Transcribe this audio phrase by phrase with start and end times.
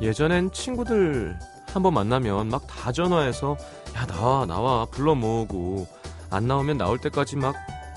[0.00, 1.38] 예전엔 친구들
[1.72, 3.56] 한번 만나면 막 다 전화해서
[3.96, 4.86] 야 나와 나와.
[4.86, 5.86] 불러 모으고
[6.30, 7.54] 안 나오면 나올 때까지 막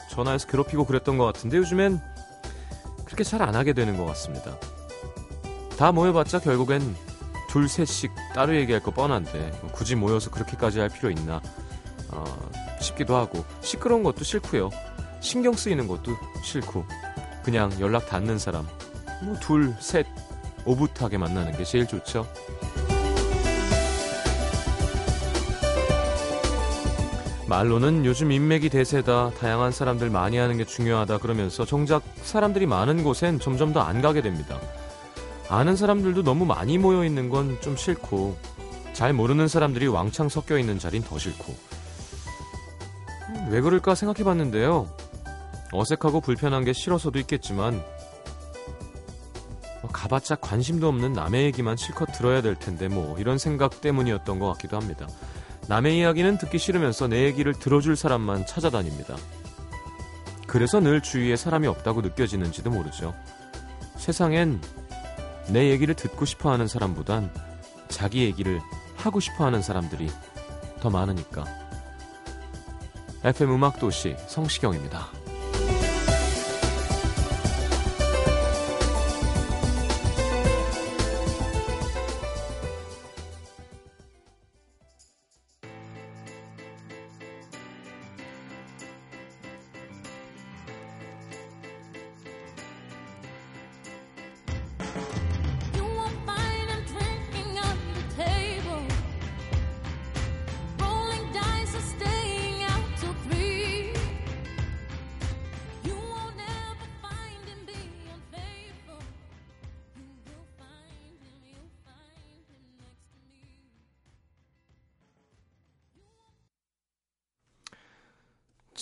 [0.09, 1.99] 전화해서 괴롭히고 그랬던 것 같은데 요즘엔
[3.05, 4.55] 그렇게 잘 안 하게 되는 것 같습니다.
[5.77, 6.95] 다 모여봤자 결국엔
[7.49, 11.41] 둘 셋씩 따로 얘기할 거 뻔한데 굳이 모여서 그렇게까지 할 필요 있나?
[12.09, 12.23] 어,
[12.79, 13.43] 싶기도 하고.
[13.61, 14.69] 시끄러운 것도 싫고요.
[15.21, 16.11] 신경 쓰이는 것도
[16.43, 16.85] 싫고.
[17.43, 18.67] 그냥 연락 닿는 사람.
[19.23, 20.05] 뭐 둘, 셋
[20.65, 22.27] 오붓하게 만나는 게 제일 좋죠.
[27.47, 33.39] 말로는 요즘 인맥이 대세다, 다양한 사람들 많이 하는 게 중요하다 그러면서 정작 사람들이 많은 곳엔
[33.39, 34.59] 점점 더 안 가게 됩니다.
[35.49, 38.35] 아는 사람들도 너무 많이 모여 있는 건 좀 싫고,
[38.93, 41.53] 잘 모르는 사람들이 왕창 섞여 있는 자리는 더 싫고.
[43.49, 44.87] 왜 그럴까 생각해 봤는데요.
[45.73, 47.83] 어색하고 불편한 게 싫어서도 있겠지만, 뭐
[50.03, 54.75] 가봤자 관심도 없는 남의 얘기만 실컷 들어야 될 텐데 뭐 이런 생각 때문이었던 것 같기도
[54.75, 55.07] 합니다.
[55.69, 59.15] 남의 이야기는 듣기 싫으면서 내 얘기를 들어줄 사람만 찾아다닙니다.
[60.45, 63.13] 그래서 늘 주위에 사람이 없다고 느껴지는지도 모르죠.
[63.95, 64.59] 세상엔
[65.47, 67.33] 내 얘기를 듣고 싶어 하는 사람보단
[67.87, 68.59] 자기 얘기를
[68.97, 70.09] 하고 싶어 하는 사람들이
[70.81, 71.45] 더 많으니까.
[73.23, 75.22] FM 음악도시 성시경입니다.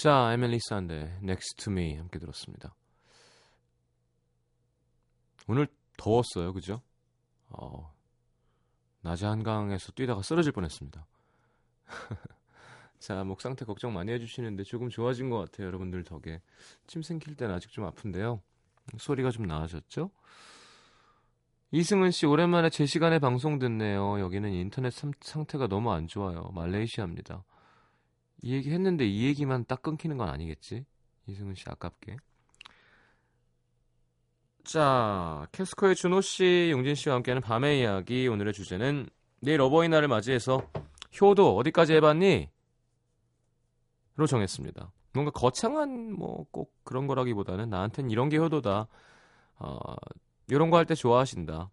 [0.01, 2.73] 자, 에밀리 산데 Next to 함께 들었습니다.
[5.47, 6.81] 오늘 더웠어요, 그죠?
[7.49, 7.93] 어,
[9.01, 11.05] 낮에 한강에서 뛰다가 쓰러질 뻔했습니다.
[12.97, 16.41] 자, 목 상태 걱정 많이 해주시는데 조금 좋아진 것 같아요, 여러분들 덕에.
[16.87, 18.41] 침 생길 땐 아직 좀 아픈데요.
[18.97, 20.09] 소리가 좀 나아졌죠?
[21.69, 24.19] 이승은 씨, 오랜만에 제 시간에 방송 듣네요.
[24.19, 26.49] 여기는 인터넷 삼- 상태가 너무 안 좋아요.
[26.55, 27.43] 말레이시아입니다.
[28.41, 30.85] 이 얘기 했는데 이 얘기만 딱 끊기는 건 아니겠지?
[31.27, 32.17] 이승은 씨 아깝게.
[34.63, 38.27] 자, 캐스커의 준호 씨, 용진 씨와 함께하는 밤의 이야기.
[38.27, 39.07] 오늘의 주제는
[39.41, 40.67] 내일 어버이날을 맞이해서
[41.19, 42.49] 효도 어디까지 해봤니?
[44.15, 44.91] 로 정했습니다.
[45.13, 48.87] 뭔가 거창한 뭐 꼭 그런 거라기보다는 나한텐 이런 게 효도다.
[49.59, 49.77] 어,
[50.47, 51.69] 이런 거 할 때 좋아하신다.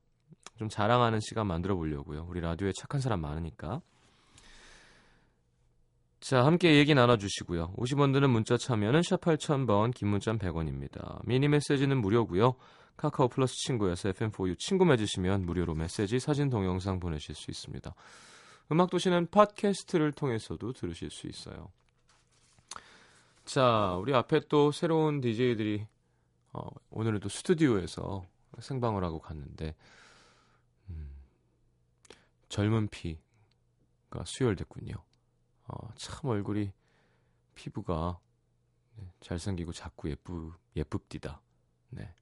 [0.57, 2.27] 좀 자랑하는 시간 만들어 보려고요.
[2.29, 3.81] 우리 라디오에 착한 사람 많으니까.
[6.21, 7.75] 자, 함께 얘기 나눠주시고요.
[7.77, 11.25] 50원 드는 문자 참여는 샵 8000번, 긴 문자는 100원입니다.
[11.25, 12.57] 미니 메시지는 무료고요.
[12.97, 17.95] 카카오 플러스 친구에서 FM4U 친구 맺으시면 무료로 메시지, 사진, 동영상 보내실 수 있습니다.
[18.73, 21.71] 음악도시는 팟캐스트를 통해서도 들으실 수 있어요.
[23.45, 25.87] 자, 우리 앞에 또 새로운 DJ들이
[26.53, 28.25] 어, 오늘은 또 스튜디오에서
[28.59, 29.77] 생방을 하고 갔는데
[30.91, 31.11] 음,
[32.49, 35.08] 젊은 피가 수혈됐군요.
[35.69, 36.73] 어, 참 얼굴이
[37.55, 38.19] 피부가
[38.97, 41.41] 네, 잘생기고 작고 예쁘 예쁩디다.
[41.91, 42.15] 네.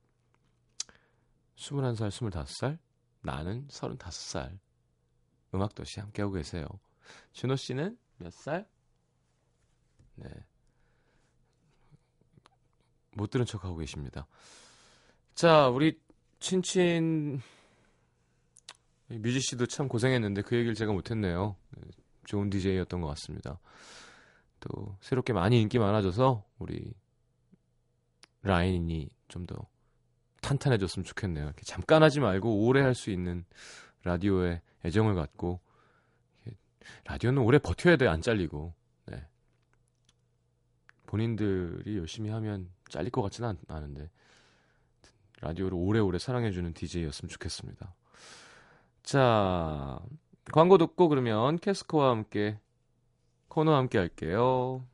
[1.56, 2.78] 21살, 25살,
[3.22, 4.58] 나는 35살.
[5.54, 6.66] 음악도시 함께하고 계세요.
[7.32, 8.68] 준호 씨는 몇 살?
[10.16, 10.28] 네.
[13.12, 14.26] 못 들은 척 하고 계십니다.
[15.34, 15.98] 자, 우리
[16.40, 17.40] 친친
[19.08, 21.56] 뮤지 씨도 참 고생했는데 그 얘기를 제가 못했네요.
[22.26, 23.58] 네, 좋은 DJ였던 것 같습니다.
[24.60, 26.92] 또 새롭게 많이 인기 많아져서 우리
[28.42, 29.66] 라인이 좀 더
[30.42, 31.52] 탄탄해졌으면 좋겠네요.
[31.64, 33.44] 잠깐 하지 말고 오래 할 수 있는
[34.04, 35.60] 라디오에 애정을 갖고
[37.04, 38.72] 라디오는 오래 버텨야 돼 안 잘리고
[39.06, 39.26] 네.
[41.06, 44.08] 본인들이 열심히 하면 잘릴 것 같지는 않, 않은데
[45.40, 47.94] 라디오를 오래오래 사랑해주는 DJ였으면 좋겠습니다.
[49.02, 49.98] 자
[50.52, 52.58] 광고 듣고 그러면 캐스커와 함께
[53.48, 54.84] 코너와 함께 할게요.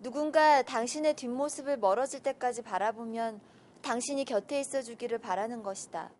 [0.00, 3.40] 누군가 당신의 뒷모습을 멀어질 때까지 바라보면
[3.82, 6.10] 당신이 곁에 있어 주기를 바라는 것이다.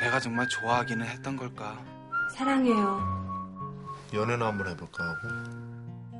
[0.00, 1.84] 내가 정말 좋아하기는 했던 걸까?
[2.36, 3.20] 사랑해요.
[4.14, 5.28] 연애나 한번 해볼까 하고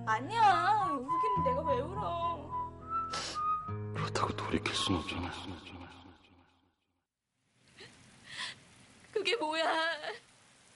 [0.07, 0.91] 아니야.
[0.93, 2.51] 울기는 내가 왜 울어?
[3.95, 5.31] 그렇다고 돌이킬 순 없잖아.
[9.21, 9.63] 그게 뭐야?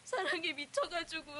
[0.05, 1.33] 사랑에 미쳐가지고.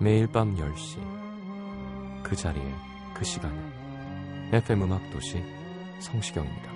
[0.00, 2.74] 매일 밤 10시 그 자리에
[3.14, 3.56] 그 시간에
[4.52, 5.40] FM 음악 도시
[6.00, 6.72] 성시경입니다.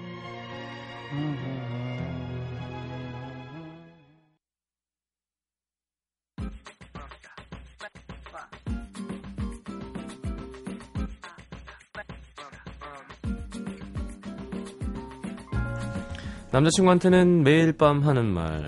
[16.59, 18.65] 남자친구한테는 매일 밤 하는 말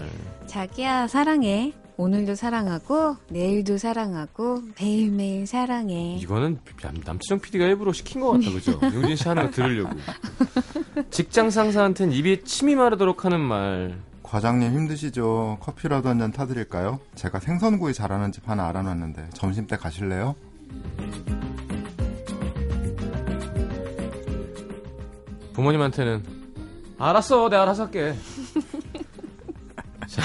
[0.47, 1.73] 자기야 사랑해.
[1.99, 6.17] 오늘도 사랑하고 내일도 사랑하고 매일매일 사랑해.
[6.21, 8.73] 이거는 남- 남치정 PD가 일부러 시킨 것 같다, 그죠?
[8.93, 9.97] 용진 씨 하는 거 들으려고.
[11.11, 13.95] 직장 상사한테는 입이 침이 마르도록 하는 말.
[14.25, 15.59] 과장님 힘드시죠?
[15.61, 16.99] 커피라도 한 잔 타드릴까요?
[17.15, 20.35] 제가 생선구이 잘하는 집 하나 알아놨는데 점심 때 가실래요?
[25.55, 26.23] 부모님한테는
[26.99, 28.15] 알았어, 내가 알아서 할게.
[30.09, 30.23] 자,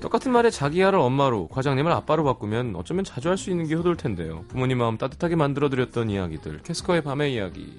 [0.00, 4.44] 똑같은 말에 자기야를 엄마로, 과장님을 아빠로 바꾸면 어쩌면 자주 할 수 있는 게 효도일 텐데요.
[4.48, 6.62] 부모님 마음 따뜻하게 만들어드렸던 이야기들.
[6.62, 7.78] 캐스커의 밤의 이야기.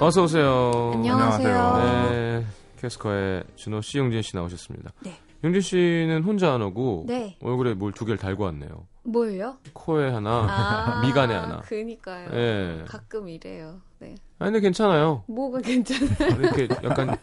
[0.00, 0.92] 어서 오세요.
[0.94, 1.76] 안녕하세요.
[2.12, 2.46] 네,
[2.80, 4.92] 캐스커의 준호 씨, 용진 씨 나오셨습니다.
[5.00, 5.18] 네.
[5.44, 7.36] 용진 씨는 혼자 안 오고 네.
[7.42, 8.86] 얼굴에 뭘 두 개를 달고 왔네요.
[9.04, 9.56] 뭘요?
[9.72, 11.60] 코에 하나, 아, 미간에 하나.
[11.60, 12.28] 그니까요.
[12.34, 12.84] 예.
[12.86, 13.80] 가끔 이래요.
[14.00, 14.14] 네.
[14.38, 15.22] 아니 근데 괜찮아요.
[15.26, 16.40] 뭐가 괜찮아요?
[16.40, 17.16] 이렇게 약간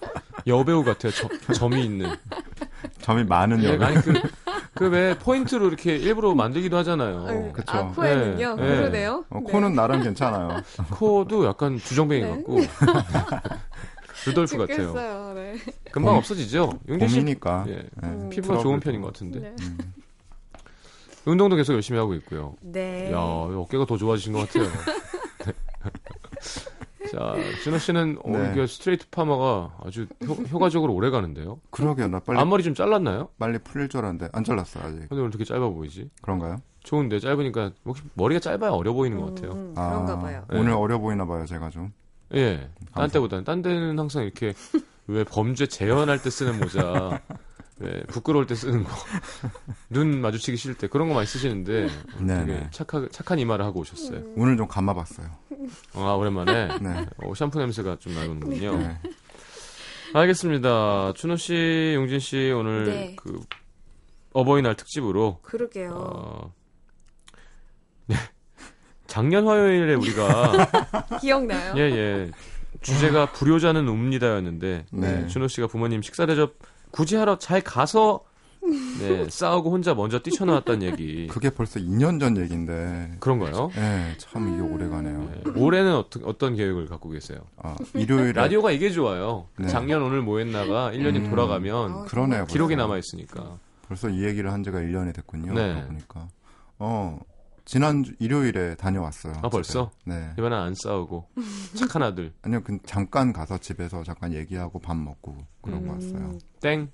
[0.48, 1.12] 여배우 같아요.
[1.12, 2.10] 점, 점이 있는.
[3.02, 3.86] 점이 많은 예, 여배.
[3.86, 4.14] 아니 그
[4.74, 7.52] 그왜 포인트로 이렇게 일부러 만들기도 하잖아요.
[7.54, 7.78] 그쵸.
[7.78, 8.56] 아, 코에는요?
[8.56, 8.76] 네, 네.
[8.78, 9.26] 그러네요.
[9.30, 9.52] 어, 네.
[9.52, 10.62] 코는 나름 괜찮아요.
[10.92, 12.30] 코도 약간 주정뱅이 네.
[12.30, 12.60] 같고
[14.26, 14.88] 루돌프 같아요.
[14.88, 15.34] 죽겠어요.
[15.34, 15.56] 네.
[15.92, 16.80] 금방 봄- 없어지죠.
[16.90, 17.66] 용진 씨 봄이니까.
[17.68, 17.74] 예.
[17.74, 17.84] 예,
[18.30, 18.62] 피부가 트러블도.
[18.64, 19.40] 좋은 편인 것 같은데.
[19.40, 19.56] 네.
[19.62, 19.78] 음.
[21.26, 22.56] 운동도 계속 열심히 하고 있고요.
[22.62, 23.12] 네.
[23.12, 24.70] 야 어깨가 더 좋아지신 것 같아요.
[27.12, 28.52] 자 준호 씨는 어, 네.
[28.52, 31.60] 이게 스트레이트 파마가 아주 효, 과적으로 오래 가는데요.
[31.70, 32.08] 그러게요.
[32.08, 33.30] 나 빨리 앞머리 좀 잘랐나요?
[33.38, 35.00] 빨리 풀릴 줄 알았는데 안 잘랐어 아직.
[35.08, 36.10] 근데 오늘 되게 짧아 보이지?
[36.22, 36.58] 그런가요?
[36.84, 39.52] 좋은데 짧으니까 혹시 머리가 짧아야 어려 보이는 것 같아요.
[39.54, 40.46] 음, 아, 그런가 봐요.
[40.52, 40.60] 네.
[40.60, 41.92] 오늘 어려 보이나 봐요, 제가 좀.
[42.34, 42.70] 예.
[42.94, 44.54] 딴 때보다는 딴 데는 항상 이렇게
[45.08, 47.22] 왜 범죄 재현할 때 쓰는 모자,
[47.78, 48.90] 왜 부끄러울 때 쓰는 거,
[49.90, 51.88] 눈 마주치기 싫을 때 그런 거 많이 쓰시는데
[52.20, 52.68] 네, 되게 네.
[52.72, 54.24] 착하, 착한 이마를 하고 오셨어요.
[54.36, 55.28] 오늘 좀 감아봤어요.
[55.94, 57.06] 아 오랜만에 네.
[57.18, 58.78] 어, 샴푸 냄새가 좀 나는군요.
[58.78, 58.98] 네.
[60.14, 61.14] 알겠습니다.
[61.16, 63.16] 준호 씨, 용진 씨 오늘 네.
[63.18, 63.42] 그
[64.34, 65.92] 어버이날 특집으로 그러게요.
[65.94, 66.65] 어, 네.
[69.16, 70.52] 작년 화요일에 우리가
[71.22, 71.74] 기억나요?
[71.78, 72.32] 예, 예.
[72.82, 75.22] 주제가 불효자는 웁니다였는데 네.
[75.22, 76.56] 네, 준호 씨가 부모님 식사 대접
[76.92, 78.26] 굳이 하러 잘 가서
[79.00, 81.28] 네, 싸우고 혼자 먼저 뛰쳐나왔다는 얘기.
[81.28, 83.16] 그게 벌써 2년 전 얘기인데.
[83.22, 83.72] 그런가요?
[83.78, 85.32] 예, 참 이게 오래 가네요.
[85.46, 87.40] 네, 올해는 어떤 어떤 계획을 갖고 계세요?
[87.56, 89.48] 아, 일요일에 라디오가 이게 좋아요.
[89.58, 89.70] 네.
[89.70, 91.30] 작년 오늘 뭐 했나가 1년이 음.
[91.30, 92.48] 돌아가면 그러네요.
[92.48, 92.86] 기록이 벌써.
[92.88, 93.60] 남아 있으니까.
[93.88, 95.54] 벌써 이 얘기를 한 지가 1년이 됐군요.
[95.54, 95.86] 네.
[95.86, 96.28] 보니까.
[96.80, 97.18] 어,
[97.66, 99.34] 지난주 일요일에 다녀왔어요.
[99.42, 99.92] 아, 벌써?
[100.04, 100.16] 집에.
[100.16, 100.34] 네.
[100.38, 101.28] 이번엔 안 싸우고
[101.76, 102.32] 착한 아들.
[102.44, 106.38] 아니요, 그 잠깐 가서 집에서 잠깐 얘기하고 밥 먹고 그러고 왔어요.
[106.62, 106.92] 땡.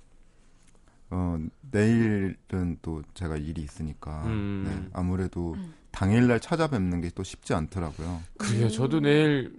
[1.10, 1.36] 어,
[1.70, 4.64] 내일은 또 제가 일이 있으니까 음.
[4.66, 5.54] 네, 아무래도
[5.90, 8.22] 당일날 찾아뵙는 게 또 쉽지 않더라고요.
[8.38, 9.54] 그게 저도 내일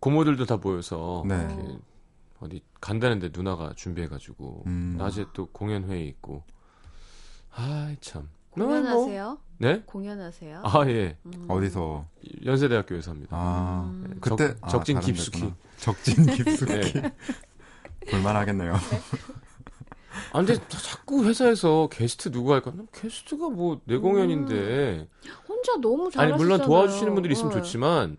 [0.00, 1.78] 고모들도 다 모여서 네.
[2.40, 4.96] 어디 간다는데 누나가 준비해가지고 음.
[4.98, 6.42] 낮에 또 공연 회의 있고.
[7.54, 8.28] 아이 참.
[8.54, 8.76] 뭐, 뭐.
[8.80, 9.38] 공연하세요?
[9.58, 9.82] 네?
[9.86, 10.60] 공연하세요?
[10.64, 11.16] 아 예.
[11.48, 12.04] 어디서?
[12.44, 13.36] 연세대학교에서 합니다.
[13.36, 14.18] 아, 음.
[14.20, 15.52] 그때 적- 아, 적진 깊숙이.
[15.78, 16.72] 적진 깊숙이.
[16.72, 17.12] 네.
[18.10, 18.74] 볼만하겠네요.
[20.32, 22.72] 아 근데 자- 자꾸 회사에서 게스트 누구 할까?
[22.92, 25.08] 게스트가 뭐 내 공연인데.
[25.48, 26.36] 혼자 너무 아니 잘하시잖아요.
[26.36, 27.56] 물론 도와주시는 분들이 있으면 네.
[27.58, 28.16] 좋지만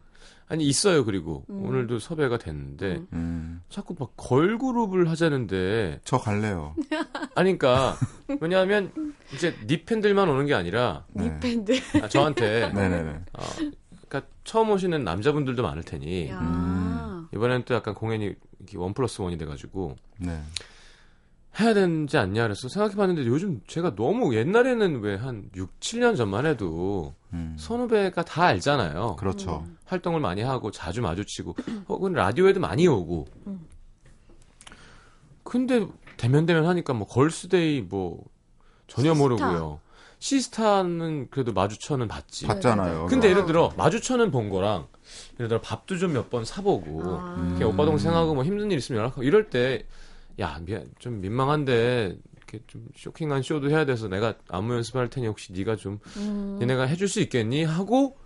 [0.53, 1.65] 아니 있어요 그리고 음.
[1.65, 3.07] 오늘도 섭외가 됐는데 음.
[3.13, 6.75] 음, 자꾸 막 걸그룹을 하자는데 저 갈래요.
[7.33, 7.97] 아니 그러니까
[8.39, 8.91] 왜냐하면
[9.33, 11.39] 이제 니 팬들만 오는 게 아니라 네.
[11.39, 11.73] 밴드.
[12.03, 13.09] 아, 저한테 네네네.
[13.33, 13.43] 어,
[14.07, 16.39] 그러니까 처음 오시는 남자분들도 많을 테니 야.
[16.39, 17.27] 음.
[17.33, 20.39] 이번엔 또 약간 공연이 이렇게 원 플러스 원이 돼가지고 네.
[21.59, 27.13] 해야 되지 않냐 그래서 생각해봤는데 요즘 제가 너무 옛날에는 왜 한 6, 7년 전만 해도
[27.33, 27.55] 음.
[27.59, 29.15] 선후배가 다 알잖아요.
[29.17, 29.63] 그렇죠.
[29.85, 31.55] 활동을 많이 하고 자주 마주치고
[31.89, 33.67] 혹은 라디오에도 많이 오고 음.
[35.43, 35.85] 근데
[36.17, 38.23] 데면데면하니까 뭐 걸스데이 뭐
[38.87, 39.21] 전혀 시스타.
[39.21, 39.79] 모르고요.
[40.19, 42.47] 시스타는 그래도 마주쳐는 봤지.
[42.47, 43.07] 봤잖아요.
[43.07, 43.31] 근데 어.
[43.31, 44.87] 예를 들어 마주쳐는 본 거랑
[45.35, 47.35] 예를 들어 밥도 좀 몇 번 사보고 아.
[47.37, 47.59] 음.
[47.63, 49.85] 오빠 동생하고 뭐 힘든 일 있으면 연락하고 이럴 때
[50.39, 55.53] 야 미안 좀 민망한데 이렇게 좀 쇼킹한 쇼도 해야 돼서 내가 안무 연습할 테니 혹시
[55.53, 56.59] 네가 좀 음.
[56.61, 58.17] 얘네가 해줄 수 있겠니 하고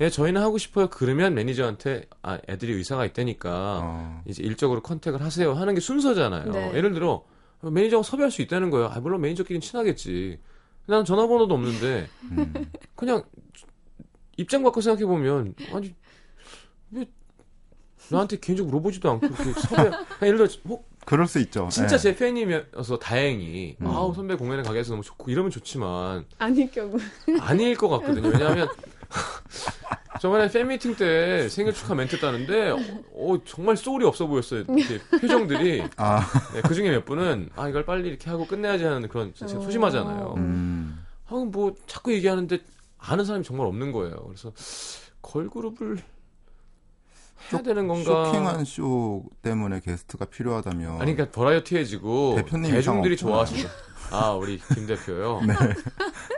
[0.00, 0.88] 예, 저희는 하고 싶어요.
[0.88, 4.22] 그러면 매니저한테 아, 애들이 의사가 있다니까 어.
[4.26, 6.52] 이제 일적으로 contact을 하세요 하는 게 순서잖아요.
[6.52, 6.72] 네.
[6.74, 7.24] 예를 들어
[7.62, 8.86] 매니저가 섭외할 수 있다는 거예요.
[8.88, 10.38] 아, 물론 매니저끼리는 친하겠지.
[10.86, 12.70] 난 전화번호도 없는데 음.
[12.94, 13.22] 그냥
[14.36, 15.94] 입장 바꿔 생각해 보면 아니
[16.92, 17.04] 왜
[18.10, 19.28] 나한테 개인적으로 물어보지도 않고
[19.60, 19.90] 섭외
[20.22, 21.68] 예를 들어 뭐 그럴 수 있죠.
[21.70, 21.98] 진짜 예.
[21.98, 23.86] 제 팬이면서 다행히 음.
[23.86, 26.98] 아우 선배 공연에 가게 해서 너무 좋고 이러면 좋지만 아닐 경우.
[27.40, 28.28] 아닐 것 같거든요.
[28.28, 28.68] 왜냐하면
[30.20, 34.64] 저번에 팬미팅 때 생일 축하 멘트 했다는데 어, 정말 소울이 없어 보였어요.
[34.68, 36.20] 이렇게 표정들이 아,
[36.54, 39.60] 네, 그 중에 몇 분은 아 이걸 빨리 이렇게 하고 끝내야지 하는 그런 진짜 어.
[39.60, 40.34] 소심하잖아요.
[40.36, 41.04] 음.
[41.26, 42.58] 아, 뭐 자꾸 얘기하는데
[42.98, 44.16] 아는 사람이 정말 없는 거예요.
[44.26, 44.52] 그래서
[45.22, 45.98] 걸그룹을
[47.52, 48.24] 해야 되는 건가?
[48.26, 51.00] 쇼킹한 쇼 때문에 게스트가 필요하다면.
[51.00, 53.16] 아니 그러니까 버라이어티해지고 대표님 대중들이.
[53.16, 53.68] 좋아하시죠.
[54.10, 55.40] 아 우리 김 대표요.
[55.46, 55.54] 네.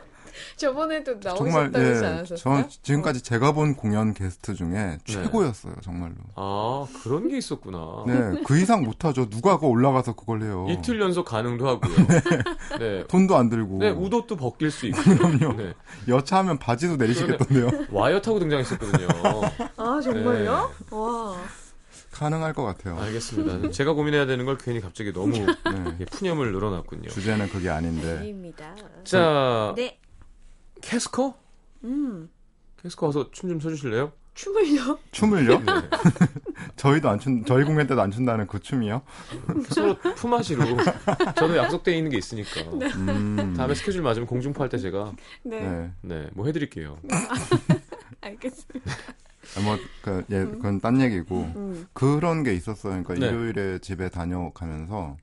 [0.61, 2.37] 저번에도 정말 나오셨다고 하지 예, 않았었어요?
[2.39, 6.15] 전 지금까지 제가 본 공연 게스트 중에 최고였어요, 정말로.
[6.35, 8.05] 아 그런 게 있었구나.
[8.07, 9.29] 네, 그 이상 못하죠.
[9.31, 10.67] 누가 그 올라가서 그걸 해요.
[10.69, 11.95] 이틀 연속 가능도 하고요.
[12.79, 13.05] 네.
[13.09, 13.79] 돈도 안 들고.
[13.79, 15.01] 네, 우도도 벗길 수 있고.
[15.03, 15.55] 그럼요.
[15.57, 15.73] 네.
[16.09, 17.87] 여차하면 바지도 내리시겠던데요.
[17.91, 19.09] 와이어 타고 등장했었거든요.
[19.77, 20.71] 아 정말요?
[20.91, 20.97] 네.
[20.97, 21.37] 와.
[22.13, 22.99] 가능할 것 같아요.
[23.01, 23.71] 알겠습니다.
[23.71, 25.47] 제가 고민해야 되는 걸 괜히 갑자기 너무 네.
[26.01, 27.09] 예, 푸념을 늘어놨군요.
[27.09, 28.19] 주제는 그게 아닌데.
[28.19, 28.75] 아닙니다.
[29.05, 29.99] 자, 네.
[30.81, 31.35] 캐스커?
[31.85, 32.31] 음.
[32.83, 34.13] 캐스커 와서 춤 좀 춰주실래요?
[34.35, 34.99] 춤을요?
[35.13, 35.59] 춤을요?
[35.59, 35.65] 네.
[36.77, 39.03] 저희도 안 춘, 저희 공연 때도 안 춘다는 그 춤이요?
[39.69, 40.65] 서로 품앗이로.
[41.37, 42.61] 저도 약속돼 있는 게 있으니까.
[42.71, 43.55] 음.
[43.57, 45.61] 다음에 스케줄 맞으면 공중파 할 때 제가 네.
[45.61, 45.91] 네.
[46.03, 46.97] 네, 뭐 해드릴게요.
[48.23, 48.93] 알겠습니다.
[49.57, 51.41] 아, 뭐, 그, 예, 그건 딴 얘기고.
[51.57, 51.87] 음.
[51.93, 53.03] 그런 게 있었어요.
[53.03, 53.27] 그러니까 네.
[53.29, 55.17] 일요일에 집에 다녀가면서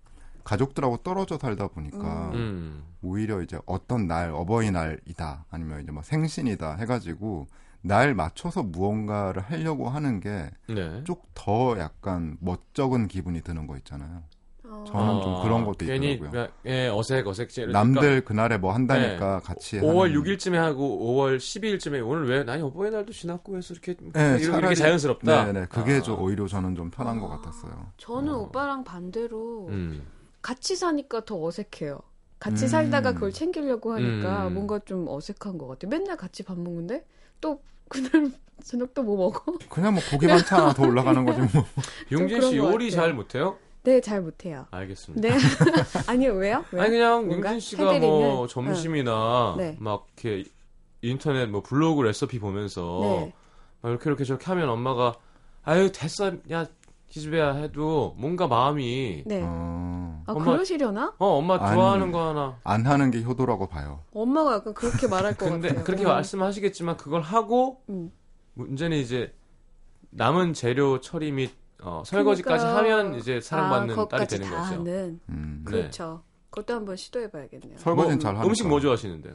[0.51, 2.84] 가족들하고 떨어져 살다 보니까 음.
[3.01, 5.46] 오히려 이제 어떤 날, 어버이날이다.
[5.51, 6.75] 아니면 이제 뭐 생신이다.
[6.77, 7.48] 해가지고
[7.82, 11.04] 날 맞춰서 무언가를 하려고 하는 게 네.
[11.04, 14.24] 쭉더 약간 멋쩍은 기분이 드는 거 있잖아요.
[14.70, 14.84] 어.
[14.88, 16.48] 저는 좀 그런 것도 괜히 있더라고요.
[16.66, 17.50] 예, 어색 어색.
[17.72, 22.89] 남들 그날에 뭐 한다니까 같이 5월 하는 6일쯤에 하고 5월 12일쯤에 오늘 왜 나이 어버이
[22.92, 25.46] 날도 지났고 해서 이렇게 네, 이렇게 차라리- 자연스럽다.
[25.46, 26.01] 네 네 그게 아.
[26.01, 27.92] 좀 오히려 저는 좀 편한 것 같았어요.
[27.98, 28.38] 저는 어.
[28.39, 30.01] 오빠랑 반대로 음.
[30.41, 32.00] 같이 사니까 더 어색해요.
[32.39, 32.67] 같이 음.
[32.67, 34.53] 살다가 그걸 챙기려고 하니까 음.
[34.53, 35.89] 뭔가 좀 어색한 것 같아요.
[35.89, 37.06] 맨날 같이 밥 먹는데
[37.41, 38.32] 또 그날
[38.63, 39.58] 저녁도 뭐 먹어?
[39.70, 41.65] 그냥 뭐 고기 반찬 하나 더 올라가는 거지 뭐.
[42.12, 42.91] 용진 씨것 요리.
[42.91, 43.58] 잘 못해요?
[43.84, 44.65] 네, 잘 못해요.
[44.72, 45.29] 알겠습니다.
[45.29, 45.38] 네.
[46.08, 46.65] 아니요, 왜요?
[46.72, 46.82] 왜요?
[46.84, 48.48] 아니 그냥 용진 씨가 뭐 해드리면?
[48.50, 49.77] 점심이나 네.
[49.79, 50.50] 막 이렇게
[51.01, 53.34] 인터넷 뭐 블로그 레시피 보면서 네.
[53.82, 55.15] 막 이렇게 이렇게 저렇게 하면 엄마가
[55.63, 56.65] 아유 됐어 야
[57.10, 59.41] 기집애야 해도 뭔가 마음이 네.
[59.46, 61.13] 어, 아, 엄마- 그러시려나?
[61.17, 61.74] 어 엄마 아니.
[61.75, 64.03] 좋아하는 거 하나 안 하는 게 효도라고 봐요.
[64.13, 65.84] 엄마가 약간 그렇게 말할 것 근데 같아요.
[65.86, 66.07] 그렇게 음.
[66.10, 68.12] 말씀하시겠지만 그걸 하고 음.
[68.53, 69.34] 문제는 이제
[70.12, 74.62] 남은 재료 처리 및 어, 설거지까지 그러니까- 하면 이제 사랑받는 아, 딸이 그것까지 되는 다
[74.63, 74.74] 거죠.
[74.81, 75.19] 하는.
[75.29, 75.63] 음.
[75.65, 75.72] 네.
[75.72, 76.24] 그렇죠.
[76.50, 77.77] 그것도 한번 시도해봐야겠네요.
[77.77, 78.48] 설거지는 뭐, 잘 하니까.
[78.50, 79.34] 음식 뭐 좋아하시는데요?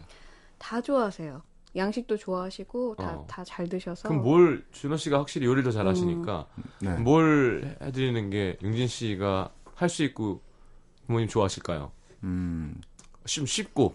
[0.59, 1.43] 다 좋아하세요.
[1.75, 3.27] 양식도 좋아하시고 다 어.
[3.29, 4.09] 다잘 드셔서.
[4.09, 6.47] 그럼 뭘 준호 씨가 확실히 요리를 더 잘하시니까
[6.83, 6.95] 네.
[6.99, 10.43] 뭘 해드리는 게 용진 씨가 할 수 있고
[11.07, 11.91] 부모님 좋아하실까요?
[12.25, 12.81] 음,
[13.25, 13.95] 좀 쉽고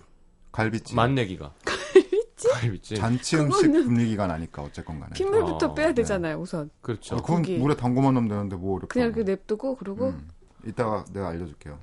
[0.52, 0.96] 갈비찜.
[0.96, 5.14] 맛내기가 갈비찜 갈비찜 잔치 음식 분위기가 나니까 어쨌건 간에.
[5.14, 5.94] 핏물부터 어, 빼야 네.
[5.96, 6.70] 되잖아요, 우선.
[6.82, 7.16] 그렇죠.
[7.16, 7.58] 어, 그건 고기.
[7.58, 8.88] 물에 담궈만 넣으면 되는데 뭐 이렇게.
[8.94, 9.08] 그냥.
[9.10, 10.30] 이렇게 냅두고 그러고 음.
[10.66, 11.80] 이따가 내가 알려줄게요.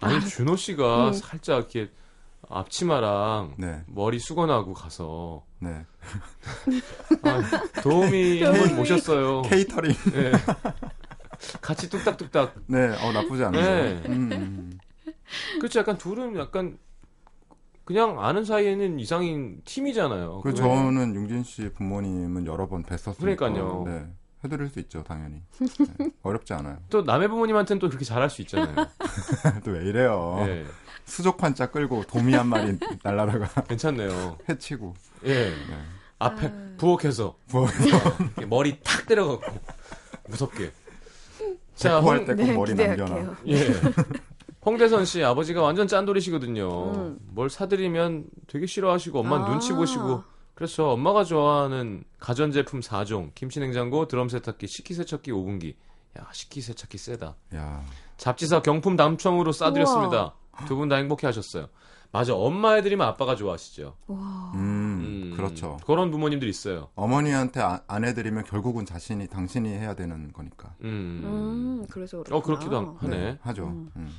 [0.00, 1.12] 아니 준호 씨가 음.
[1.12, 1.90] 살짝 이렇게
[2.48, 5.84] 앞치마랑 네, 머리 수건하고 가서 네.
[7.22, 9.42] 아, 도우미 한번 모셨어요.
[9.42, 9.92] 케이터링.
[10.14, 10.32] 예.
[11.60, 12.54] 같이 뚝딱뚝딱.
[12.66, 13.62] 네, 어 나쁘지 않네요.
[13.62, 14.02] 네.
[14.08, 14.78] 음, 음.
[15.58, 15.78] 그렇죠.
[15.80, 16.78] 약간 둘은 약간
[17.84, 20.40] 그냥 아는 사이에는 이상인 팀이잖아요.
[20.42, 23.18] 그 저는 용진 씨 부모님은 여러 번 뵀었으니까.
[23.18, 23.84] 그러니까요.
[23.86, 24.06] 네,
[24.44, 25.42] 해드릴 수 있죠, 당연히.
[25.98, 26.78] 네, 어렵지 않아요.
[26.90, 28.74] 또 남의 부모님한테는 또 그렇게 잘할 수 있잖아요.
[29.64, 30.36] 또 왜 이래요?
[30.46, 30.64] 예.
[31.04, 34.38] 수족 한자 끌고 도미 한 마리 날라다가 괜찮네요.
[34.48, 34.94] 해치고.
[35.24, 35.50] 예.
[35.50, 35.54] 네.
[36.20, 36.74] 앞에 아.
[36.76, 37.98] 부엌에서 부엌에서
[38.46, 39.58] 머리 탁 때려갖고
[40.28, 40.70] 무섭게.
[41.88, 43.06] 자, 홍, 때꼭 네, 머리 기대할게요.
[43.06, 43.36] 남겨놔.
[43.48, 43.66] 예.
[44.64, 46.92] 홍대선 씨 아버지가 완전 짠돌이시거든요.
[46.94, 47.18] 음.
[47.30, 49.48] 뭘 사드리면 되게 싫어하시고 엄마 아.
[49.50, 50.22] 눈치 보시고
[50.54, 50.90] 그렇죠.
[50.90, 55.74] 엄마가 좋아하는 가전제품 4종, 김치냉장고, 드럼 세탁기, 식기세척기, 오븐기.
[56.18, 57.34] 야, 식기세척기 세다.
[57.54, 57.82] 야,
[58.18, 60.34] 잡지사 경품 당첨으로 싸드렸습니다.
[60.66, 61.68] 두 분 다 행복해 하셨어요.
[62.12, 62.34] 맞아.
[62.34, 63.94] 엄마 해드리면 아빠가 좋아하시죠.
[64.08, 64.52] 와.
[64.56, 64.69] 음,
[65.36, 65.78] 그렇죠.
[65.86, 66.88] 그런 부모님들 있어요.
[66.94, 70.74] 어머니한테 아- 안 해드리면 결국은 자신이 당신이 해야 되는 거니까.
[70.82, 71.22] 음.
[71.24, 72.36] 음, 그래서 그렇구나.
[72.36, 73.38] 어, 그렇기도 하- 하네.
[73.42, 73.66] 하죠.
[73.66, 73.90] 음.
[73.96, 74.10] 음.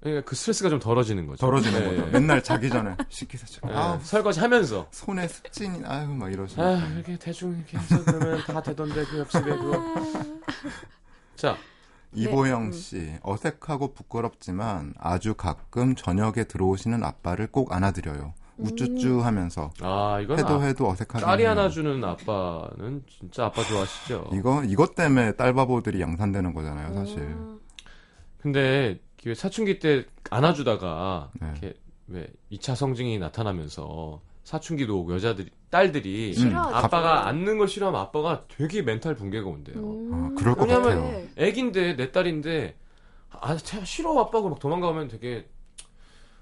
[0.00, 1.44] 그러니까 그 스트레스가 좀 덜어지는 거죠.
[1.44, 1.96] 덜어지는 네.
[1.96, 2.10] 거죠.
[2.12, 3.60] 맨날 자기 전에 시키세요.
[3.64, 3.72] 네.
[3.74, 6.62] 아 설거지 하면서 손에 습진이 아유 막 이러시니까.
[6.64, 9.82] 아 이렇게 대충 이렇게 해서 그러면 다 되던데 그 옆집에 그거
[11.34, 11.56] 자
[12.14, 18.34] 이보영 씨 어색하고 부끄럽지만 아주 가끔 저녁에 들어오시는 아빠를 꼭 안아드려요.
[18.58, 24.30] 우쭈쭈 하면서 아, 이건 해도 아, 해도 어색하게 딸이 하나 주는 아빠는 진짜 아빠 좋아하시죠.
[24.32, 27.18] 이거 이것 때문에 딸 바보들이 양산되는 거잖아요, 사실.
[27.20, 27.60] 음.
[28.38, 31.48] 근데 그 사춘기 때 안아주다가 네.
[31.50, 31.74] 이렇게
[32.08, 36.74] 왜 2차 성징이 나타나면서 사춘기도 오고 여자들이 딸들이 싫어하죠.
[36.76, 39.76] 아빠가 안는 걸 싫어하면 아빠가 되게 멘탈 붕괴가 온대요.
[39.76, 40.10] 음.
[40.14, 41.26] 아, 그럴 것 왜냐면 같아요.
[41.36, 42.76] 애긴데 내 딸인데
[43.30, 45.46] 아쟤 싫어 아빠가 막 도망가면 되게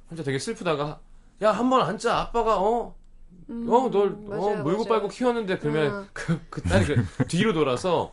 [0.09, 1.01] 혼자 되게 슬프다가
[1.43, 2.95] 야 한 번 앉자 아빠가 어
[3.49, 4.89] 음, 어, 널, 어, 맞아요, 물고 맞아요.
[4.89, 6.09] 빨고 키웠는데, 그러면, 음.
[6.13, 8.13] 그, 그 딸이 그, 뒤로 돌아서,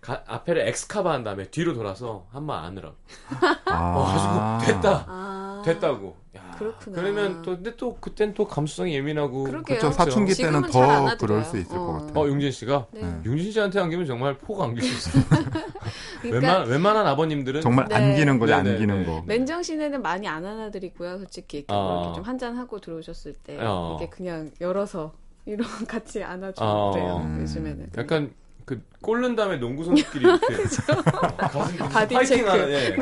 [0.00, 2.94] 가- 앞에를 엑스카바 한 다음에, 뒤로 돌아서, 한 번 안으라고.
[3.70, 5.04] 어, 아, 가지고, 됐다!
[5.06, 5.62] 아.
[5.66, 6.16] 됐다고.
[6.34, 6.96] 야, 그렇구나.
[6.98, 9.44] 그러면 또, 근데 또, 그땐 또 감수성이 예민하고.
[9.44, 9.90] 그렇죠.
[9.92, 11.14] 사춘기 때는 더.
[11.18, 11.80] 그럴 수 있을 어.
[11.84, 12.18] 것 같아요.
[12.24, 12.86] 어, 용진 씨가?
[12.92, 13.02] 네.
[13.02, 13.20] 네.
[13.26, 15.24] 용진 씨한테 안기면 정말 폭 안길 수 있어요.
[16.22, 17.60] 그러니까 웬만, 웬만한 아버님들은.
[17.60, 17.94] 정말 네.
[17.96, 19.06] 안기는 거지, 네, 네, 안기는 네.
[19.06, 19.22] 거.
[19.26, 21.18] 맨정신에는 많이 안 안아드리고요.
[21.18, 22.02] 솔직히 이렇게, 뭐 어.
[22.02, 23.96] 이렇게 좀 한잔 하고 들어오셨을 때 어.
[24.00, 25.12] 이게 그냥 열어서
[25.46, 26.90] 이런 같이 안아주고 어.
[26.92, 27.16] 그래요.
[27.24, 27.40] 음.
[27.40, 27.90] 요즘에는.
[27.96, 28.32] 약간,
[28.64, 30.46] 그, 골 넣은 다음에 농구 선수끼리 이렇게.
[30.54, 32.48] 어, 가슴 body 파이팅 체크.
[32.48, 32.96] 하는, 예.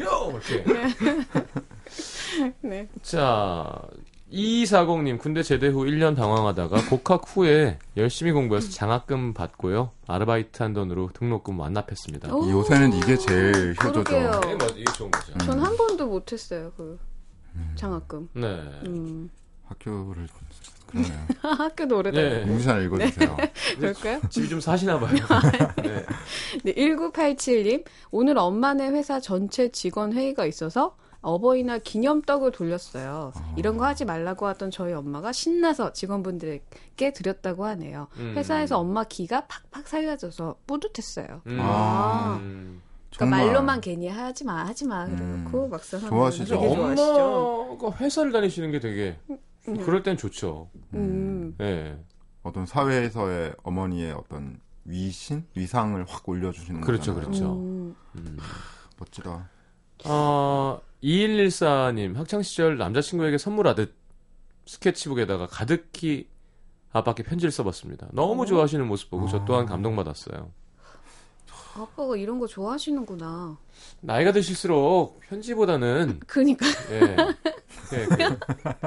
[0.00, 0.32] 요!
[0.32, 0.64] 이렇게.
[2.60, 2.88] 네.
[3.02, 3.80] 자,
[4.32, 9.90] 2240님, 군대 제대 후 1년 방황하다가 복학 후에 열심히 공부해서 장학금 받고요.
[10.06, 12.34] 아르바이트 한 돈으로 등록금 완납했습니다.
[12.34, 12.48] 오.
[12.50, 13.74] 요새는 이게 제일.
[13.74, 14.40] 그러게요.
[14.40, 14.74] 네, 맞아.
[14.76, 15.36] 이게 좋은 거죠.
[15.38, 16.72] 전 한 번도 못했어요.
[16.76, 16.98] 그
[17.74, 18.28] 장학금.
[18.34, 18.46] 네.
[18.86, 19.30] 음.
[19.66, 20.26] 학교를
[20.86, 21.12] 그러네요.
[21.42, 22.44] 학교도 오래됐 네.
[22.46, 23.36] 공지사를 읽어주세요.
[23.78, 24.20] 그럴까요?
[24.28, 25.14] 집이 좀 사시나 봐요.
[25.82, 26.04] 네.
[26.64, 27.84] 네, 1987님.
[28.10, 33.32] 오늘 엄마네 회사 전체 직원 회의가 있어서 어버이날 기념떡을 돌렸어요.
[33.56, 38.08] 이런 거 하지 말라고 하던 저희 엄마가 신나서 직원분들에게 드렸다고 하네요.
[38.18, 38.34] 음.
[38.36, 41.42] 회사에서 엄마 기가 팍팍 살려져서 뿌듯했어요.
[41.46, 41.58] 음.
[41.60, 42.38] 아.
[42.40, 42.80] 음.
[43.14, 43.46] 그러니까 정말.
[43.46, 45.04] 말로만 괜히 하지 마, 하지 마.
[45.04, 45.70] 그래놓고 음.
[45.70, 46.58] 막상 좋아하시죠?
[46.58, 49.18] 엄마가 회사를 다니시는 게 되게
[49.68, 49.84] 음.
[49.84, 50.70] 그럴 땐 좋죠.
[50.94, 51.54] 음.
[51.58, 51.98] 네.
[52.42, 57.30] 어떤 사회에서의 어머니의 어떤 위신, 위상을 확 올려주시는 그렇죠, 거잖아요.
[57.30, 57.52] 그렇죠.
[57.56, 57.94] 음.
[58.16, 58.38] 음.
[58.98, 59.48] 멋지다.
[60.04, 63.94] 어, 2114님, 학창시절 남자친구에게 선물하듯
[64.66, 66.28] 스케치북에다가 가득히
[66.92, 68.08] 아빠께 편지를 써봤습니다.
[68.12, 68.46] 너무 어?
[68.46, 69.44] 좋아하시는 모습 보고 저 아.
[69.44, 70.50] 또한 감동받았어요.
[71.74, 73.56] 아빠가 이런 거 좋아하시는구나.
[74.00, 77.16] 나이가 드실수록 편지보다는, 그니까 예,
[77.92, 78.38] 예, 그,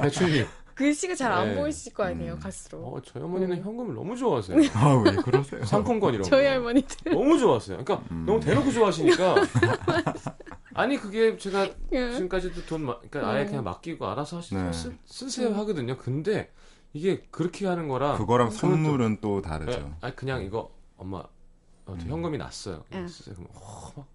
[0.02, 1.54] 대출님, 글씨가 잘 안 네.
[1.60, 2.38] 보이실 거 아니에요, 음.
[2.38, 2.84] 갈수록.
[2.86, 3.62] 어, 저희 어머니는 음.
[3.64, 4.56] 현금을 너무 좋아하세요.
[4.74, 5.64] 아, 왜 그러세요?
[5.64, 6.30] 상품권 이런 거.
[6.30, 7.12] 저희 할머니들.
[7.12, 7.78] 너무 좋아하세요.
[7.84, 8.24] 그러니까 음.
[8.26, 9.34] 너무 대놓고 좋아하시니까.
[10.74, 12.12] 아니, 그게 제가 예.
[12.12, 13.46] 지금까지도 돈, 마- 그러니까 아예 음.
[13.46, 14.72] 그냥 맡기고 알아서 하시, 네.
[14.72, 15.58] 쓰, 쓰세요 음.
[15.58, 15.96] 하거든요.
[15.96, 16.50] 근데
[16.92, 19.94] 이게 그렇게 하는 거랑 그거랑 또- 선물은 또 네, 다르죠.
[20.00, 22.10] 아니 그냥 이거 엄마 어, 저 음.
[22.10, 22.82] 현금이 났어요.
[22.94, 23.06] 응.
[23.06, 23.34] 쓰세요.
[23.36, 24.06] 그러면 어, 막,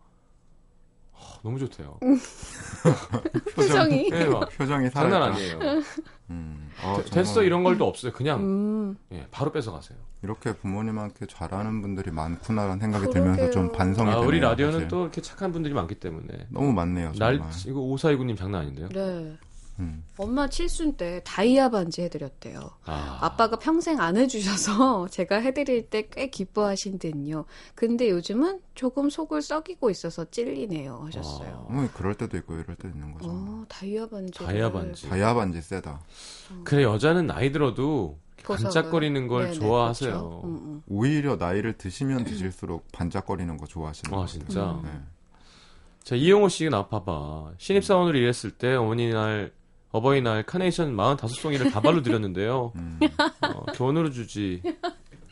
[1.20, 1.98] 어, 너무 좋대요.
[3.56, 4.10] 표정이.
[4.14, 5.60] 예, 막 표정이 장난 아니에요.
[6.30, 6.70] 음.
[6.82, 8.12] 아, 되- 정말 됐어 이런 걸도 없어요.
[8.14, 8.98] 그냥 음.
[9.12, 9.98] 예, 바로 뺏어 가세요.
[10.22, 13.24] 이렇게 부모님한테 잘하는 분들이 많구나라는 생각이 그러게요.
[13.36, 14.28] 들면서 좀 반성이 아, 되네요.
[14.28, 14.88] 우리 라디오는 사실.
[14.88, 17.14] 또 이렇게 착한 분들이 많기 때문에 너무 많네요.
[17.14, 17.38] 정말.
[17.40, 18.90] 날 이거 오사이구님 장난 아닌데요?
[18.90, 19.38] 네.
[19.80, 20.04] 음.
[20.18, 22.60] 엄마 칠순 때 다이아 반지 해드렸대요.
[22.86, 27.46] 아, 아빠가 평생 안 해주셔서 제가 해드릴 때 꽤 기뻐하신듯요.
[27.76, 31.66] 근데 요즘은 조금 속을 썩이고 있어서 찔리네요 하셨어요.
[31.70, 33.30] 어머니 그럴 때도 있고 이럴 때도 있는 거죠.
[33.30, 34.34] 어, 다이아 반지.
[34.40, 35.08] 다이아 반지.
[35.10, 36.02] 다이아 반지 세다.
[36.64, 38.18] 그래 여자는 나이 들어도.
[38.44, 40.10] 반짝거리는 걸 네네, 좋아하세요.
[40.12, 40.42] 그렇죠.
[40.46, 40.84] 음, 음.
[40.88, 44.72] 오히려 나이를 드시면 드실수록 반짝거리는 거 좋아하시는 아거 진짜.
[44.72, 44.82] 음.
[44.84, 44.90] 네.
[46.04, 47.52] 자 이영호 씨가 나 봐봐.
[47.58, 49.52] 신입사원으로 일했을 때 어머니 날
[49.92, 52.72] 어버이날 카네이션 45송이를 다발로 드렸는데요.
[52.78, 53.00] 음.
[53.42, 54.62] 어, 돈으로 주지.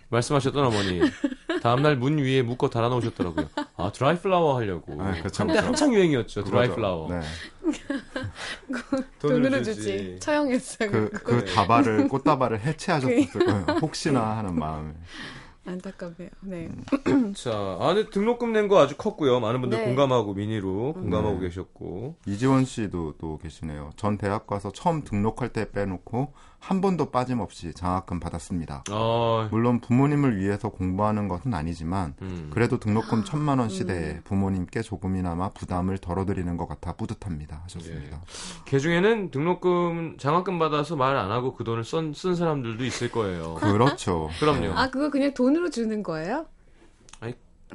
[0.09, 1.01] 말씀하셨던 어머니.
[1.61, 3.49] 다음날 문 위에 묶어 달아놓으셨더라고요.
[3.75, 5.01] 아, 드라이 플라워 하려고.
[5.01, 5.65] 아, 그쵸, 한때 그쵸.
[5.65, 6.69] 한창 유행이었죠, 드라이.
[6.69, 7.09] 플라워.
[7.11, 7.19] 네.
[9.19, 10.17] 돈으로 주지.
[10.21, 10.91] 처형했어요.
[10.91, 11.09] 그.
[11.09, 13.65] 그 다발을, 꽃다발을 해체하셨을 거예요.
[13.81, 14.93] 혹시나 하는 마음에.
[15.67, 16.29] 안타깝네요.
[16.41, 16.69] 네.
[17.35, 19.39] 자, 아, 근데 등록금 낸 거 아주 컸고요.
[19.39, 19.85] 많은 분들 네.
[19.85, 21.47] 공감하고 미니로 공감하고 네.
[21.47, 22.15] 계셨고.
[22.25, 23.91] 이지원 씨도 또 계시네요.
[23.95, 28.83] 전 대학 가서 처음 등록할 때 빼놓고 한 번도 빠짐없이 장학금 받았습니다.
[28.89, 32.49] 아, 물론 부모님을 위해서 공부하는 것은 아니지만 음.
[32.53, 33.69] 그래도 등록금 천만 원 음.
[33.69, 37.61] 시대에 부모님께 조금이나마 부담을 덜어드리는 것 같아 뿌듯합니다.
[37.63, 38.21] 하셨습니다.
[38.65, 43.55] 걔 중에는 등록금, 장학금 받아서 말 안 하고 그 돈을 쓴, 쓴 사람들도 있을 거예요.
[43.55, 44.29] 그렇죠.
[44.39, 44.73] 그럼요.
[44.77, 46.45] 아, 그거 그냥 돈으로 주는 거예요?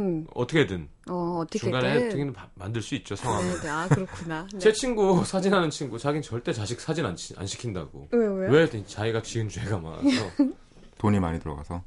[0.00, 0.26] 음.
[0.34, 1.70] 어떻게든 어, 어떻게든.
[1.72, 3.42] 중간에 어떻게든 바- 만들 수 있죠 상황.
[3.42, 3.68] 네, 네.
[3.68, 4.46] 아, 그렇구나.
[4.52, 4.58] 네.
[4.58, 8.08] 제 친구 사진하는 친구 자기는 절대 자식 사진 안, 치- 안 시킨다고.
[8.12, 8.50] 왜, 왜요?
[8.52, 8.62] 왜?
[8.62, 10.06] 했더니 자기가 지은 죄가 많아서
[10.98, 11.82] 돈이 많이 들어가서.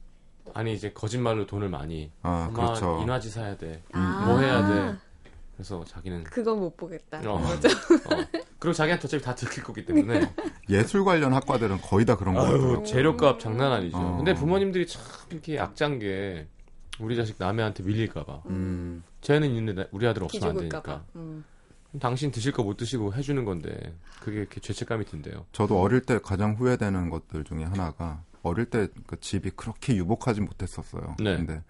[0.54, 3.00] 아니 이제 거짓말로 돈을 많이 아, 엄마 그렇죠.
[3.02, 3.82] 인화지 사야 돼.
[3.92, 4.24] 아.
[4.28, 4.98] 뭐 해야 돼.
[5.56, 7.20] 그래서 자기는 그건 못 보겠다.
[7.26, 7.36] 어.
[7.36, 7.60] 어.
[8.60, 10.30] 그리고 자기한테 어차피 다 들킬 거기 때문에
[10.70, 12.84] 예술 관련 학과들은 거의 다 그런 거 아유, 같아요.
[12.84, 13.98] 재료값 장난 아니죠.
[13.98, 14.18] 어.
[14.18, 16.48] 근데 부모님들이 참 이렇게 약짠 게
[17.00, 18.44] 우리 자식 남애한테 밀릴까봐.
[18.48, 20.58] 음, 쟤는 있는데 나- 우리 아들 없으면 안.
[20.58, 21.04] 되니까.
[21.16, 21.44] 음.
[22.00, 25.46] 당신 드실 거 못 드시고 해주는 건데 그게 이렇게 죄책감이 든대요.
[25.54, 31.16] 저도 어릴 때 가장 후회되는 것들 중에 하나가 어릴 때 그 집이 그렇게 유복하지 못했었어요.
[31.20, 31.38] 네.
[31.38, 31.64] 근데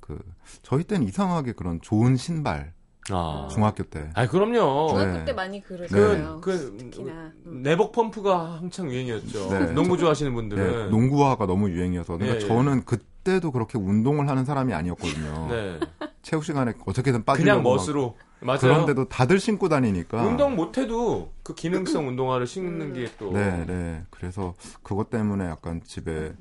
[0.00, 0.18] 그
[0.62, 2.74] 저희 때는 이상하게 그런 좋은 신발
[3.10, 4.88] 아, 중학교 때 아 그럼요.
[4.90, 5.24] 중학교 네.
[5.24, 6.40] 때 많이 그, 그러잖아요.
[6.42, 7.32] 그 특히나.
[7.46, 7.62] 음.
[7.62, 9.48] 내복 펌프가 한창 유행이었죠.
[9.50, 9.72] 네.
[9.72, 12.40] 농구 좋아하시는 네, 분들은 농구화가 너무 유행이어서 근데 예, 예.
[12.40, 15.48] 저는 그 때도 그렇게 운동을 하는 사람이 아니었거든요.
[15.48, 15.80] 네.
[16.22, 18.60] 체육 시간에 어떻게든 빠지려고 그냥 막 멋으로 맞아요.
[18.60, 23.32] 그런데도 다들 신고 다니니까 운동 못해도 그 기능성 운동화를 신는 게 또.
[23.32, 24.02] 네, 네.
[24.10, 26.32] 그래서 그것 때문에 약간 집에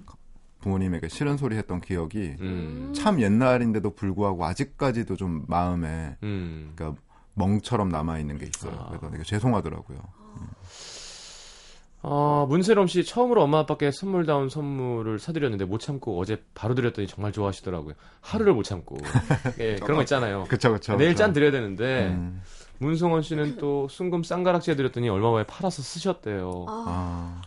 [0.61, 2.93] 부모님에게 싫은 소리 했던 기억이 음.
[2.95, 6.73] 참 옛날인데도 불구하고 아직까지도 좀 마음에 음.
[6.75, 7.01] 그러니까
[7.35, 8.75] 멍처럼 남아 있는 게 있어요.
[8.77, 8.87] 아.
[8.89, 9.97] 그래서 되게 죄송하더라고요.
[12.01, 17.31] 아, 문세롬 씨 처음으로 엄마 아빠께 선물다운 선물을 사드렸는데 못 참고 어제 바로 드렸더니 정말
[17.31, 17.95] 좋아하시더라고요.
[18.21, 18.97] 하루를 못 참고.
[19.59, 20.45] 예, 그런 거 있잖아요.
[20.47, 20.95] 그쵸, 그쵸.
[20.95, 21.23] 내일 그쵸.
[21.23, 22.41] 짠 드려야 되는데 음,
[22.77, 26.65] 문송원 씨는 또 순금 쌍가락지에 드렸더니 얼마 만에 팔아서 쓰셨대요.
[26.69, 27.41] 아,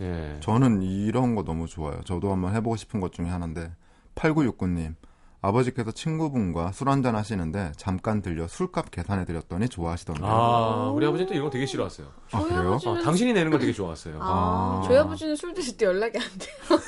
[0.00, 0.36] 예.
[0.40, 2.00] 저는 이런 거 너무 좋아요.
[2.04, 3.70] 저도 한번 해보고 싶은 것 중에 하나인데
[4.16, 4.96] 8969님
[5.40, 10.26] 아버지께서 친구분과 술 한잔 하시는데 잠깐 들려 술값 계산해 드렸더니 좋아하시던데요.
[10.26, 12.06] 아, 우리 아버지 또 이런 거 되게 싫어하세요.
[12.32, 12.60] 아, 그래요?
[12.72, 14.16] 아버지는 어, 당신이 내는 걸 되게 좋아하세요.
[14.20, 14.82] 아, 아.
[14.86, 16.80] 저희 아버지는 술 드실 때 연락이 안 돼요.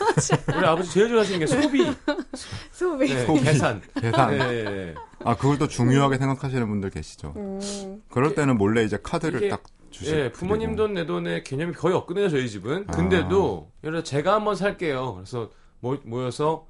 [0.58, 1.84] 우리 아버지 제일 좋아하시는 게 소비,
[2.72, 3.14] 소비.
[3.14, 3.40] 네, 소비.
[3.44, 3.80] 계산.
[4.00, 4.30] 계산.
[4.30, 4.94] 네, 네, 네.
[5.24, 7.34] 아, 그걸 또 중요하게 생각하시는 분들 계시죠.
[7.36, 10.16] 음, 그럴 때는 몰래 이제 카드를 이게- 딱 주시고.
[10.16, 12.86] 예, 부모님 돈 내 돈의 개념이 거의 없거든요, 저희 집은.
[12.88, 12.92] 아.
[12.92, 15.14] 근데도, 예를 들어 제가 한번 살게요.
[15.14, 16.66] 그래서 모, 모여서,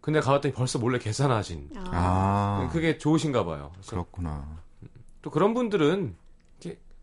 [0.00, 1.70] 근데 가봤더니 벌써 몰래 계산하신.
[1.76, 1.90] 아.
[1.92, 3.72] 아, 그게 좋으신가 봐요.
[3.86, 4.58] 그렇구나.
[5.22, 6.16] 또 그런 분들은,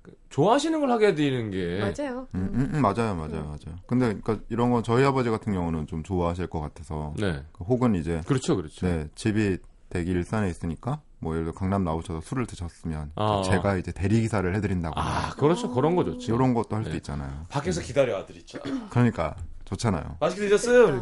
[0.02, 1.80] 그 좋아하시는 걸 하게 되는 게.
[1.80, 2.28] 맞아요.
[2.34, 3.78] 음, 음, 음, 맞아요, 맞아요, 맞아요.
[3.88, 7.44] 근데 그러니까 이런 거 저희 아버지 같은 경우는 좀 좋아하실 것 같아서 네.
[7.52, 8.86] 그 혹은 이제 그렇죠, 그렇죠.
[8.86, 9.58] 네 집이
[9.90, 13.42] 대기 일산에 있으니까 뭐 예를 들어 강남 나오셔서 술을 드셨으면 아.
[13.44, 15.72] 제가 이제 대리 기사를 해드린다거나 아, 그렇죠.
[15.72, 16.34] 그런 거 좋죠.
[16.34, 16.98] 이런 것도 할수 네.
[16.98, 17.44] 있잖아요.
[17.50, 18.60] 밖에서 기다려, 아들 있죠.
[18.90, 19.36] 그러니까
[19.68, 20.18] 좋잖아요.
[20.20, 21.02] 맛있게 드셨어요?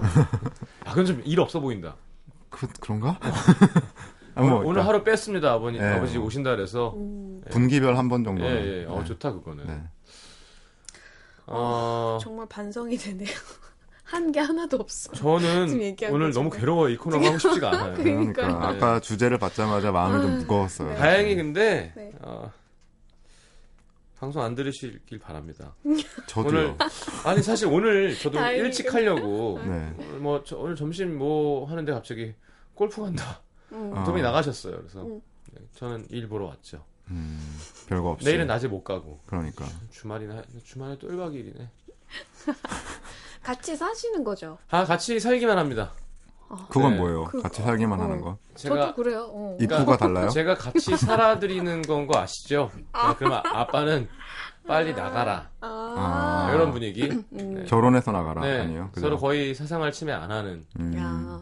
[0.85, 1.95] 아, 그건 좀 일 없어 보인다.
[2.49, 3.19] 그 그런가?
[4.35, 5.81] 아, 오늘, 뭐, 오늘 그러니까 하루 뺐습니다, 아버님.
[5.81, 5.87] 네.
[5.93, 6.93] 아버지 오신다 그래서.
[6.97, 8.65] 음, 분기별 한번 예, 정도는.
[8.65, 8.85] 예.
[8.87, 9.05] 어, 네.
[9.05, 9.65] 좋다, 그거는.
[9.67, 9.81] 네.
[11.47, 13.29] 어, 정말 반성이 되네요.
[14.03, 15.11] 한 게 하나도 없어.
[15.13, 16.49] 저는 오늘 거 너무.
[16.51, 17.93] 괴로워 이 코너가 하고 싶지가 않아요.
[17.97, 18.67] 그러니까 그러니까.
[18.67, 20.89] 아까 주제를 받자마자 마음이 좀 아, 무거웠어요.
[20.89, 20.95] 네.
[20.95, 22.11] 다행히 근데 네.
[22.21, 22.51] 어,
[24.25, 25.75] 방송 안 들으시길 바랍니다.
[26.27, 26.59] 저도요.
[26.59, 26.77] 오늘
[27.25, 28.91] 아니 사실 오늘 저도 다행히 일찍.
[28.91, 29.93] 하려고 네.
[29.99, 32.33] 오늘 뭐 저- 오늘 점심 뭐 하는데 갑자기
[32.73, 33.41] 골프 간다.
[33.71, 33.93] 음.
[34.03, 34.77] 분이 나가셨어요.
[34.77, 35.21] 그래서 음.
[35.51, 36.83] 네, 저는 일 보러 왔죠.
[37.11, 37.39] 음,
[37.87, 38.25] 별거 없이.
[38.25, 39.63] 내일은 낮에 못 가고 그러니까.
[39.91, 41.67] 주말이나 주말에 또 1박 2일이네.
[43.43, 44.57] 같이 사시는 거죠.
[44.71, 45.93] 아 같이 살기만 합니다.
[46.69, 46.97] 그건 네.
[46.99, 47.23] 뭐예요?
[47.25, 48.03] 그- 같이 살기만 어.
[48.03, 48.37] 하는 거.
[48.55, 49.27] 제가 저도 그래요.
[49.31, 49.57] 어.
[49.59, 50.29] 입구가 달라요?
[50.29, 52.71] 제가 같이 살아드리는 건 거 아시죠?
[52.93, 54.07] 자, 그러면 아빠는
[54.67, 55.49] 빨리 나가라.
[55.61, 56.47] 아.
[56.47, 56.53] 아.
[56.53, 57.03] 이런 분위기.
[57.09, 57.23] 음.
[57.31, 57.63] 네.
[57.65, 58.89] 결혼해서 나가라 네, 아니에요?
[58.93, 59.01] 그죠?
[59.07, 60.63] 서로 거의 사생활 침해 안 하는.
[60.79, 61.41] 음, 야.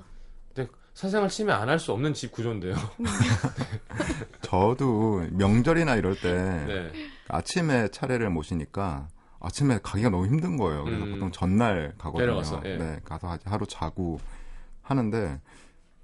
[0.53, 2.75] 근데 사생활 침해 안 할 수 없는 집 구조인데요.
[4.41, 6.91] 저도 명절이나 이럴 때 네.
[7.27, 9.07] 아침에 차례를 모시니까
[9.39, 10.83] 아침에 가기가 너무 힘든 거예요.
[10.85, 11.11] 그래서 음.
[11.13, 12.25] 보통 전날 가거든요.
[12.27, 12.77] 내려가서, 예.
[12.77, 14.19] 네, 가서 하- 하루 자고
[14.97, 15.41] 하는데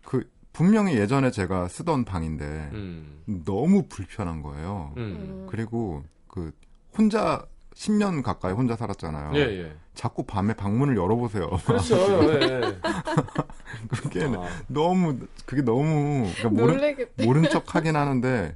[0.03, 3.21] 그 분명히 예전에 제가 쓰던 방인데 음.
[3.45, 4.93] 너무 불편한 거예요.
[4.97, 5.45] 음.
[5.49, 6.51] 그리고 그
[6.97, 9.31] 혼자 10년 가까이 혼자 살았잖아요.
[9.35, 9.75] 예, 예.
[9.93, 11.49] 자꾸 밤에 방문을 열어보세요.
[11.65, 11.95] 그렇죠.
[12.33, 12.77] 예.
[13.89, 17.07] 그게 아, 너무 그게 너무 그러니까 모른.
[17.25, 18.55] 모른 척 하긴 하는데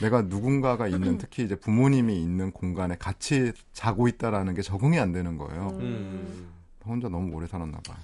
[0.00, 5.36] 내가 누군가가 있는 특히 이제 부모님이 있는 공간에 같이 자고 있다라는 게 적응이 안 되는
[5.36, 5.68] 거예요.
[5.80, 6.48] 음.
[6.84, 7.94] 혼자 너무 오래 살았나 봐.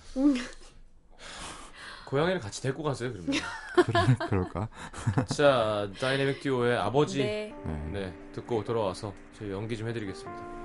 [2.11, 3.33] 고양이를 같이 데리고 가세요, 그러면.
[3.87, 4.69] 그럴- 그럴까?
[5.27, 7.19] 자, 다이내믹 듀오의 아버지.
[7.23, 7.55] 네.
[7.93, 8.13] 네.
[8.33, 10.61] 듣고 돌아와서 저희 연기 좀 해드리겠습니다.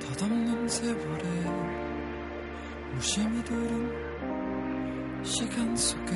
[0.00, 1.24] 덧없는 세월에
[2.94, 6.14] 무심히 들은 시간 속에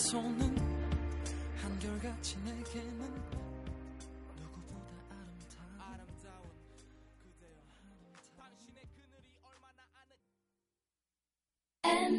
[0.00, 0.56] 손은
[1.62, 3.00] 한결같이 내게는
[4.34, 6.48] 누구보다 아름다운, 아름다운
[7.22, 7.60] 그대여.
[7.76, 10.16] 아름다운 당신의 그늘이 얼마나 아는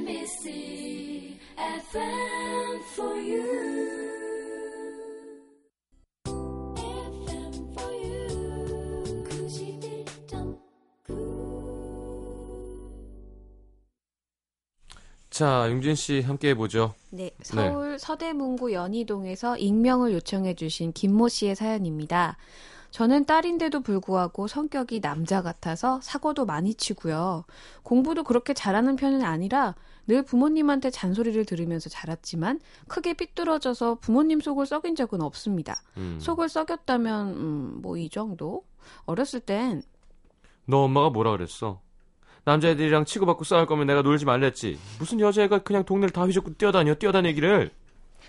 [0.06, 3.81] MBC FM for you.
[15.42, 16.94] 자, 용진 씨 함께 해보죠.
[17.10, 22.38] 네, 서울 서대문구 연희동에서 익명을 요청해 주신 김모 씨의 사연입니다.
[22.92, 27.46] 저는 딸인데도 불구하고 성격이 남자 같아서 사고도 많이 치고요.
[27.82, 29.74] 공부도 그렇게 잘하는 편은 아니라
[30.06, 35.82] 늘 부모님한테 잔소리를 들으면서 자랐지만 크게 삐뚤어져서 부모님 속을 썩인 적은 없습니다.
[35.98, 36.20] 음.
[36.22, 38.64] 속을 썩였다면 음, 뭐 이 정도?
[39.06, 39.82] 어렸을 땐
[40.66, 41.82] 너 엄마가 뭐라 그랬어?
[42.46, 44.80] 남자애들이랑 치고받고 싸울 거면 내가 놀지 말랬지.
[45.00, 47.72] 무슨 여자애가 그냥 동네를 다 휘젓고 뛰어다녀, 뛰어다니기를.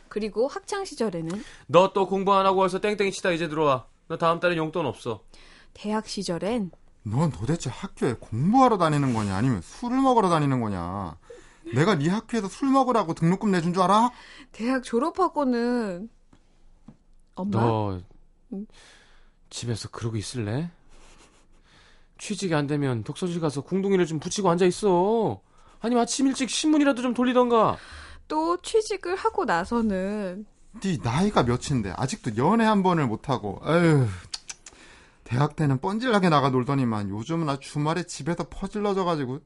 [0.09, 3.87] 그리고 학창 시절에는 너 또 공부 안 하고 와서 땡땡이 치다 이제 들어와.
[4.09, 5.23] 너 다음 달엔 용돈 없어.
[5.75, 6.71] 대학 시절엔
[7.05, 11.17] 넌 도대체 학교에 공부하러 다니는 거냐 아니면 술을 먹으러 다니는 거냐?
[11.75, 14.11] 내가 네 학교에서 술 먹으라고 등록금 내준 줄 알아?
[14.53, 16.09] 대학 졸업하고는
[17.35, 18.01] 엄마 너
[19.49, 20.71] 집에서 그러고 있을래?
[22.23, 25.41] 취직이 안 되면 독서실 가서 궁둥이를 좀 붙이고 앉아 있어.
[25.81, 27.77] 아니 아침 일찍 신문이라도 좀 돌리던가.
[28.29, 30.47] 또 취직을 하고 나서는
[30.81, 33.61] 네 나이가 몇인데 아직도 연애 한 번을 못 하고.
[33.67, 34.07] 에휴.
[35.25, 39.41] 대학 때는 뻔질나게 나가 놀더니만 요즘은 아 주말에 집에서 퍼질러져 가지고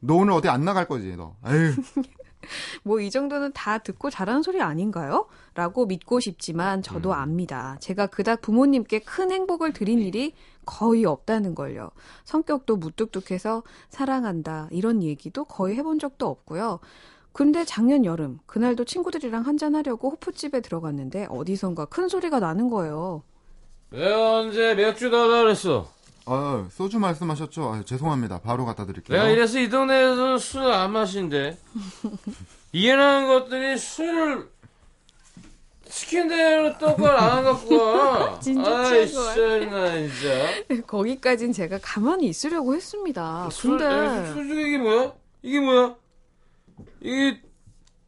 [0.00, 1.36] 너 오늘 어디 안 나갈 거지 너.
[1.46, 1.74] 에휴.
[2.82, 5.26] 뭐이 정도는 다 듣고 잘하는 소리 아닌가요?
[5.54, 7.76] 라고 믿고 싶지만 저도 압니다.
[7.80, 11.90] 제가 그닥 부모님께 큰 행복을 드린 일이 거의 없다는 걸요.
[12.24, 16.80] 성격도 무뚝뚝해서 사랑한다 이런 얘기도 거의 해본 적도 없고요.
[17.32, 23.22] 근데 작년 여름 그날도 친구들이랑 한잔하려고 호프집에 들어갔는데 어디선가 큰 소리가 나는 거예요.
[23.90, 25.88] 내가 언제 맥주 달라 그랬어?
[26.24, 27.64] 아, 소주 말씀하셨죠?
[27.64, 28.40] 아, 죄송합니다.
[28.40, 29.16] 바로 갖다 드릴게요.
[29.16, 31.58] 내가 이래서 이 동네에서는 술을 안 마신대.
[32.72, 34.48] 이해하는 것들이 술을
[35.92, 38.40] 시킨 대로 똑바로 안 갖고 와.
[38.40, 39.80] 진짜 아이, 취한 것 같아.
[39.80, 40.82] 나 진짜.
[40.86, 43.50] 거기까진 제가 가만히 있으려고 했습니다.
[43.52, 45.12] 술, 근데 야, 술 중에 이게 뭐야?
[45.42, 45.94] 이게 뭐야?
[47.02, 47.40] 이게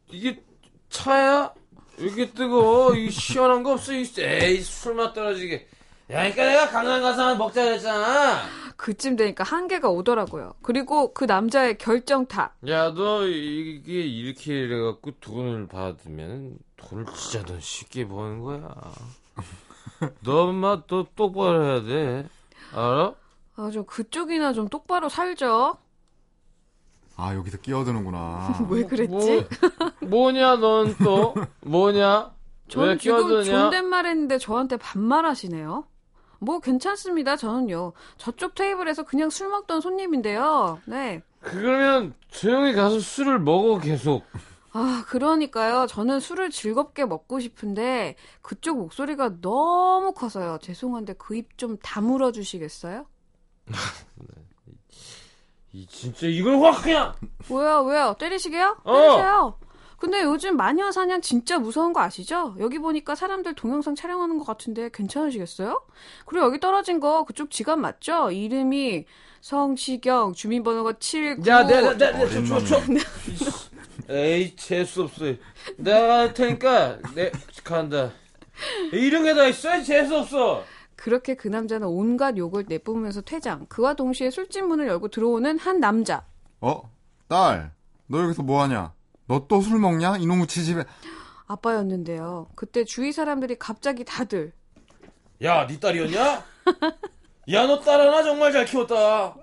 [0.09, 0.43] 이게
[0.89, 1.53] 차야?
[1.99, 2.95] 이렇게 뜨거?
[2.95, 3.93] 이 시원한 거 없어?
[3.93, 5.67] 이- 에이 술맛 떨어지게.
[6.11, 8.41] 야, 그러니까 내가 강남 가서 먹자 그랬잖아.
[8.77, 10.55] 그쯤 되니까 한계가 오더라고요.
[10.63, 12.55] 그리고 그 남자의 결정타.
[12.67, 16.57] 야, 너 이게 이렇게 이래갖고 돈을 받으면
[16.89, 18.73] 돈을 진짜 넌 쉽게 버는 거야.
[20.23, 22.27] 너 엄마 또 똑바로 해야 돼.
[22.73, 23.13] 알아?
[23.57, 25.77] 아, 저 그쪽이나 좀 똑바로 살죠.
[27.17, 28.65] 아, 여기서 끼어드는구나.
[28.69, 29.47] 왜 그랬지?
[30.01, 31.33] 뭐, 냐 넌 또?
[31.61, 32.33] 뭐냐?
[32.75, 33.59] 왜전 지금 끼어드냐?
[33.61, 35.85] 존댓말 했는데 저한테 반말하시네요.
[36.39, 37.37] 뭐 괜찮습니다.
[37.37, 37.93] 저는요.
[38.17, 40.79] 저쪽 테이블에서 그냥 술 먹던 손님인데요.
[40.85, 41.23] 네.
[41.39, 44.25] 그러면 조용히 가서 술을 먹어 계속.
[44.77, 45.87] 아, 그러니까요.
[45.87, 50.57] 저는 술을 즐겁게 먹고 싶은데 그쪽 목소리가 너무 커서요.
[50.61, 53.05] 죄송한데 그 입 좀 다물어 주시겠어요?
[55.71, 57.13] 이 진짜 이걸 확 그냥.
[57.49, 57.83] 왜요?
[57.83, 58.15] 왜요?
[58.19, 58.77] 때리시게요?
[58.83, 58.93] 어.
[58.93, 59.59] 때리세요.
[59.97, 62.55] 근데 요즘 마녀 사냥 진짜 무서운 거 아시죠?
[62.59, 65.81] 여기 보니까 사람들 동영상 촬영하는 것 같은데 괜찮으시겠어요?
[66.25, 68.29] 그리고 여기 떨어진 거 그쪽 지갑 맞죠?
[68.29, 69.05] 이름이
[69.39, 72.81] 성시경 주민번호가 79 야, 내가 내가 어린 내가 줘, 줘.
[74.09, 75.25] 에이 재수 없어.
[75.77, 77.31] 내가 할 테니까 내
[77.63, 78.11] 간다.
[78.91, 79.81] 이런 게 다 있어?
[79.83, 80.63] 재수 없어.
[80.95, 83.65] 그렇게 그 남자는 온갖 욕을 내뿜으면서 퇴장.
[83.67, 86.25] 그와 동시에 술집 문을 열고 들어오는 한 남자.
[86.61, 86.81] 어?
[87.27, 87.71] 딸,
[88.07, 88.93] 너 여기서 뭐 하냐?
[89.27, 90.17] 너 또 술 먹냐?
[90.17, 90.83] 이놈의 치집에.
[91.47, 92.47] 아빠였는데요.
[92.55, 94.53] 그때 주위 사람들이 갑자기 다들
[95.43, 96.43] 야, 네 딸이었냐?
[97.51, 99.35] 야, 너 딸 하나 정말 잘 키웠다.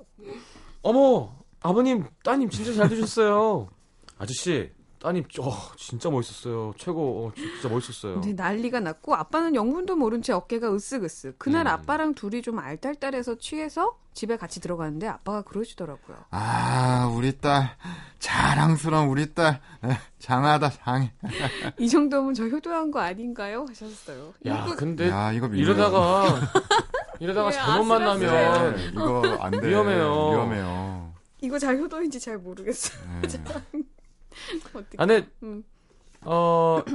[0.82, 3.68] 어머, 아버님, 따님 진짜 잘 두셨어요.
[4.22, 6.72] 아저씨, 따님, 어, 진짜 멋있었어요.
[6.78, 8.20] 최고, 어, 진짜 멋있었어요.
[8.20, 11.34] 네, 난리가 났고 아빠는 영문도 모른 채 어깨가 으쓱으쓱.
[11.38, 11.72] 그날 음.
[11.72, 16.18] 아빠랑 둘이 좀 알딸딸해서 취해서 집에 같이 들어갔는데 아빠가 그러시더라고요.
[16.30, 17.76] 아, 우리 딸.
[18.20, 19.60] 자랑스러운 우리 딸.
[19.84, 21.12] 에, 장하다, 장해.
[21.78, 23.64] 이 정도면 저 효도한 거 아닌가요?
[23.68, 24.34] 하셨어요.
[24.46, 25.48] 야, 이거- 근데 야, 이거.
[25.48, 26.26] 이러다가
[27.18, 27.84] 이러다가 왜 잘못?
[27.84, 29.68] 만나면 네, 이거 안 돼.
[29.68, 30.30] 위험해요.
[30.30, 31.12] 위험해요.
[31.40, 33.02] 이거 잘 효도인지 잘 모르겠어요.
[33.22, 33.82] 네.
[34.74, 34.96] 어떻게?
[34.98, 35.64] 아, 근데 음.
[36.22, 36.82] 어.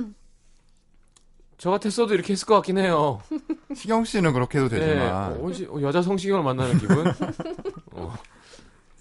[1.58, 3.20] 저 같았어도 이렇게 했을 것 같긴 해요.
[3.76, 5.32] 시경 씨는 그렇게 해도 네, 되지만.
[5.34, 7.08] 어, 혹시 여자 성시경을 만나는 기분?
[7.94, 8.14] 어.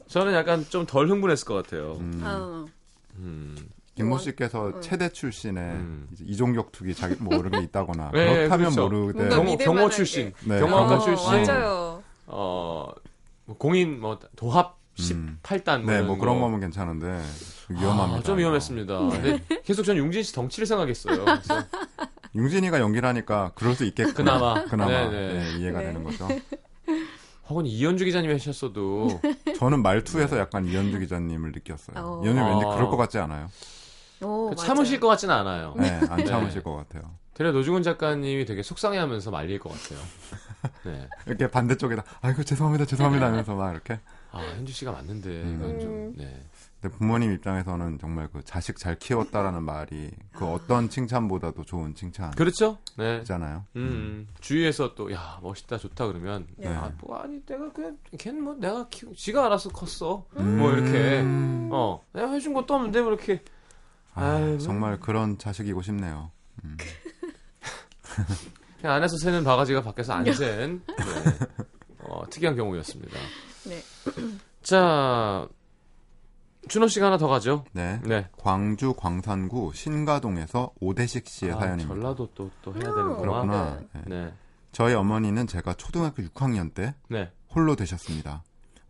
[0.09, 1.97] 저는 약간 좀 덜 흥분했을 것 같아요.
[2.01, 2.65] 음, 아,
[3.17, 3.57] 음.
[3.95, 4.81] 김모 씨께서 응.
[4.81, 6.09] 체대 출신에 음.
[6.13, 8.89] 이제 이종격 투기 자기 뭐 이런 게 있다거나 네, 그렇다면 그렇죠.
[8.89, 9.57] 모르되 경호.
[9.59, 11.05] 경호 출신, 네, 경호학과 경호.
[11.05, 12.03] 출신, 맞아요.
[12.27, 12.91] 어,
[13.45, 14.76] 뭐 공인 뭐 도합 음.
[14.97, 16.43] 18단 네, 이런 뭐 그런 거.
[16.43, 17.23] 거면 괜찮은데
[17.69, 18.19] 위험합니다.
[18.19, 18.39] 아, 좀.
[18.39, 18.99] 위험했습니다.
[18.99, 21.25] 근데 계속 전 용진 씨 덩치를 생각했어요.
[22.35, 24.39] 융진이가 연기를 하니까 그럴 수 있겠구나.
[24.39, 24.65] 그나마.
[24.65, 25.09] 그나마.
[25.09, 25.87] 네, 이해가 네.
[25.87, 26.29] 되는 거죠.
[27.49, 29.21] 혹은 이현주 기자님이 하셨어도
[29.59, 31.97] 저는 말투에서 약간 이현주 기자님을 느꼈어요.
[31.97, 32.23] 어.
[32.25, 32.75] 이현주 왠지 아.
[32.75, 33.49] 그럴 것 같지 않아요?
[34.23, 35.75] 오, 그 참으실 것 같지는 않아요.
[35.77, 36.25] 네, 안 네.
[36.25, 37.03] 참으실 것 같아요.
[37.35, 39.99] 되려 노중훈 작가님이 되게 속상해하면서 말릴 것 같아요.
[40.85, 41.07] 네.
[41.27, 44.01] 이렇게 반대쪽에다 아이고 죄송합니다 죄송합니다 하면서 막 이렇게
[44.39, 45.57] 아 현주 씨가 맞는데 음.
[45.57, 46.43] 이건 좀 네.
[46.81, 52.37] 근데 부모님 입장에서는 정말 그 자식 잘 키웠다라는 말이 그 어떤 칭찬보다도 좋은 칭찬이잖아요.
[52.37, 52.79] 그렇죠.
[52.97, 53.23] 네.
[53.31, 53.67] 음.
[53.77, 56.69] 음, 주위에서 또, 야, 멋있다, 좋다, 그러면, 네.
[56.69, 60.27] 아, 뭐, 아니, 내가 그냥, 걔는 뭐, 내가 키우, 지가 알아서 컸어.
[60.39, 60.59] 음.
[60.59, 61.23] 뭐, 이렇게,
[61.73, 63.43] 어, 내가 해준 것도 없는데, 뭐, 이렇게,
[64.15, 64.57] 아.
[64.61, 66.31] 정말 그런 자식이고 싶네요.
[66.65, 66.77] 음.
[68.81, 70.95] 그냥 안에서 새는 바가지가 밖에서 안 센, 네.
[72.01, 73.19] 어, 특이한 경우였습니다.
[73.65, 73.83] 네.
[74.63, 75.49] 자,
[76.69, 77.65] 준호 씨가 하나 더 가죠.
[77.73, 78.01] 네.
[78.05, 78.29] 네.
[78.37, 81.95] 광주 광산구 신가동에서 오대식 씨의 아, 사연입니다.
[81.95, 83.17] 전라도 또, 또 해야 되는구나.
[83.17, 83.81] 그렇구나.
[83.93, 84.03] 네.
[84.07, 84.33] 네.
[84.73, 87.31] 저희 어머니는 제가 초등학교 6학년 때 네.
[87.55, 88.43] 홀로 되셨습니다.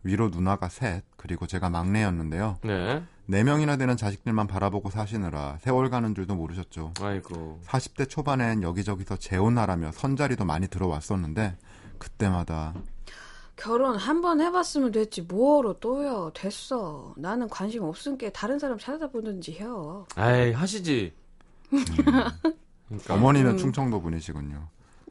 [0.03, 2.57] 위로 누나가 셋, 그리고 제가 막내였는데요.
[2.63, 3.03] 네.
[3.25, 6.93] 네 명이나 되는 자식들만 바라보고 사시느라 세월 가는 줄도 모르셨죠.
[7.01, 7.59] 아이고.
[7.65, 11.57] 40대 초반엔 여기저기서 재혼하라며 선자리도 많이 들어왔었는데
[11.99, 12.73] 그때마다
[13.57, 20.05] 결혼 한 번 해봤으면 됐지 뭐하러 또요 됐어 나는 관심 없으니까 다른 사람 찾아보든지 해요
[20.15, 21.13] 아이, 하시지.
[21.69, 23.13] 그러니까.
[23.13, 23.57] 어머니는 음.
[23.57, 24.67] 충청도 분이시군요.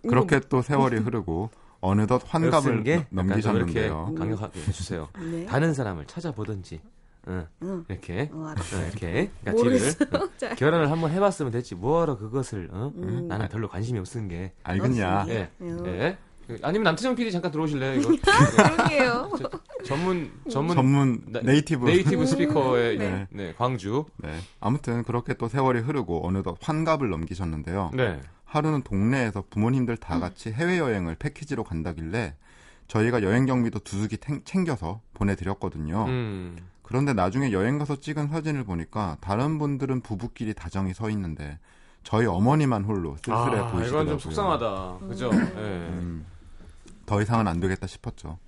[0.08, 4.14] 그렇게 또 세월이 흐르고 어느덧 환갑을 게 넘- 넘기셨는데요.
[4.16, 5.08] 강력하게 해주세요.
[5.30, 5.44] 네.
[5.44, 6.80] 다른 사람을 찾아보든지,
[7.28, 7.84] 응, 응.
[7.88, 8.54] 이렇게, 어.
[8.72, 9.98] 응, 이렇게, 그러니까 모르겠어.
[10.04, 10.28] 뒤를, 응.
[10.38, 10.54] 자.
[10.54, 11.74] 결혼을 한번 해봤으면 됐지.
[11.74, 12.92] 뭐하러 그것을, 어?
[12.96, 13.26] 음.
[13.28, 14.52] 나는 별로 관심이 없은게.
[14.62, 15.26] 알겠냐?
[15.28, 15.82] 예, 음.
[15.86, 16.16] 예.
[16.62, 18.00] 아니면 남태정 PD 잠깐 들어오실래요?
[18.00, 19.30] 이거 그러게요
[19.84, 21.86] 전문 전문 전문 나- native.
[21.86, 23.26] Native speaker의 네.
[23.30, 23.54] 네.
[23.56, 24.04] 광주.
[24.18, 24.36] 네.
[24.60, 27.90] 아무튼 그렇게 또 세월이 흐르고 어느덧 환갑을 넘기셨는데요.
[27.94, 28.20] 네.
[28.44, 32.34] 하루는 동네에서 부모님들 다 같이 해외 여행을 패키지로 간다길래
[32.86, 36.04] 저희가 여행 경비도 두둑이 탱- 챙겨서 보내드렸거든요.
[36.06, 36.56] 음.
[36.82, 41.58] 그런데 나중에 여행 가서 찍은 사진을 보니까 다른 분들은 부부끼리 다정히 서 있는데
[42.04, 43.88] 저희 어머니만 홀로 쓸쓸해 아, 보이시더라고요.
[44.02, 44.98] 이건 좀 속상하다.
[45.08, 45.30] 그죠?
[45.34, 45.38] 예.
[45.38, 46.24] 음,
[47.06, 48.38] 더 이상은 안 되겠다 싶었죠.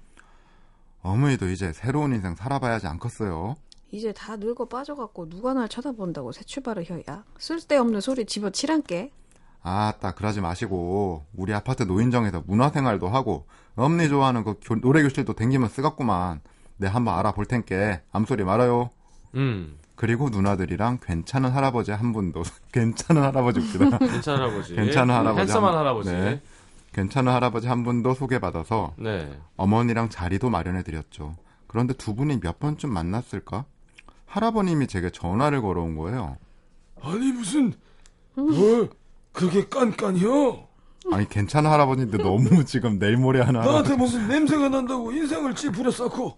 [1.03, 3.57] 어머니도 이제 새로운 인생 살아봐야지 않겠어요.
[3.91, 9.13] 이제 다 늙어 빠져갖고 누가 날 쳐다본다고 새 출발을 해야 쓸데없는 소리 집어치란게
[9.63, 16.41] 아따 그러지 마시고 우리 아파트 노인정에서 문화생활도 하고 엄니 좋아하는 그 교- 노래교실도 댕기면 쓰겠구만.
[16.77, 18.91] 내 한번 알아볼 텐께 암소리 말아요.
[19.35, 19.79] 음.
[19.97, 22.43] 그리고 누나들이랑 괜찮은 할아버지 한 분도
[22.73, 23.99] 괜찮은 할아버지 웃기다.
[23.99, 24.75] 괜찮은 할아버지.
[24.75, 26.11] 괜찮은 할아버지 핸섬한 한- 할아버지.
[26.13, 26.41] 네.
[26.93, 27.03] 네.
[27.03, 29.39] 괜찮은 할아버지 한 분도 소개받아서 네.
[29.57, 31.37] 어머니랑 자리도 마련해 드렸죠.
[31.67, 33.65] 그런데 두 분이 몇 번쯤 만났을까?
[34.27, 36.37] 할아버님이 제게 전화를 걸어온 거예요.
[37.01, 37.73] 아니 무슨
[38.35, 38.91] 뭘
[39.33, 40.67] 그렇게 깐깐해요?
[41.13, 46.37] 아니 괜찮은 할아버지인데 너무 지금 내일 모레 하나 나한테 무슨 냄새가 난다고 인생을 찌푸려 쌓고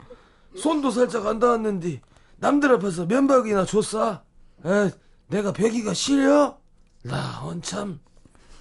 [0.57, 2.01] 손도 살짝 안 닿았는데
[2.39, 4.23] 남들 앞에서 면박이나 줬어?
[4.65, 4.91] 에,
[5.29, 6.59] 내가 배기가 싫어?
[7.03, 8.01] 나 원참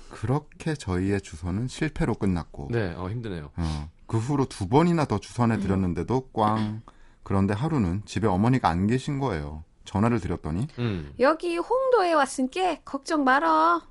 [0.10, 2.94] 그렇게 저희의 주소는 실패로 끝났고 네.
[2.98, 3.52] 어, 힘드네요.
[3.56, 6.82] 어, 그 후로 두 번이나 더 주선해 드렸는데도 꽝.
[7.24, 9.64] 그런데 하루는 집에 어머니가 안 계신 거예요.
[9.86, 11.14] 전화를 드렸더니 음.
[11.20, 13.82] 여기 홍도에 왔으니까 걱정 말어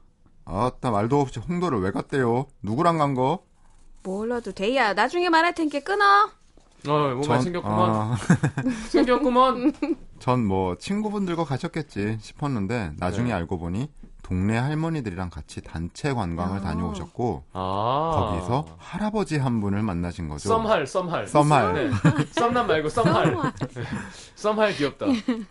[0.45, 2.47] 아따 말도 없이 홍도를 왜 갔대요?
[2.63, 3.45] 누구랑 간 거?
[4.03, 6.31] 몰라도 돼야 나중에 말할 테니까 끊어
[6.87, 7.91] 어, 뭔가 생겼구만.
[7.91, 8.17] 아,
[8.91, 9.73] 생겼구만.
[10.21, 13.33] 전 뭐 친구분들과 가셨겠지 싶었는데 나중에 네.
[13.35, 13.91] 알고 보니
[14.29, 16.61] 동네 할머니들이랑 같이 단체 관광을 아.
[16.61, 18.11] 다녀오셨고 아.
[18.15, 20.51] 거기서 할아버지 한 분을 만나신 거죠.
[20.51, 21.27] 썸할, 썸할.
[21.27, 21.73] 썸할.
[21.73, 21.91] 네.
[22.33, 23.33] 썸남 말고 썸할.
[23.33, 23.83] 네.
[24.35, 25.07] 썸할 귀엽다.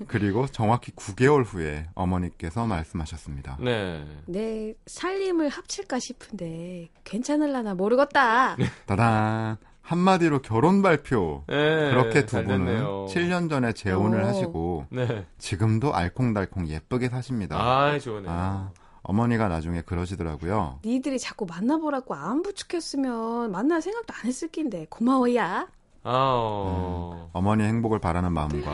[0.08, 3.58] 그리고 정확히 9개월 후에 어머니께서 말씀하셨습니다.
[3.62, 4.06] 네.
[4.28, 9.58] 내 살림을 합칠까 싶은데 괜찮을라나 모르겠다 따단
[9.88, 11.46] 한마디로 결혼 발표.
[11.48, 11.56] 네.
[11.92, 13.06] 그렇게 두잘 분은 됐네요.
[13.10, 14.26] 7년 전에 재혼을 오.
[14.26, 15.26] 하시고 네.
[15.38, 17.58] 지금도 알콩달콩 예쁘게 사십니다.
[17.58, 18.30] 아, 좋네요.
[18.30, 18.72] 아,
[19.04, 20.80] 어머니가 나중에 그러시더라고요.
[20.84, 25.68] 니들이 자꾸 만나보라고 안 부축했으면 만날 생각도 안 했을 낀데 고마워야
[26.04, 27.30] 아, 어.
[27.32, 28.72] 어머니의 행복을 바라는 마음과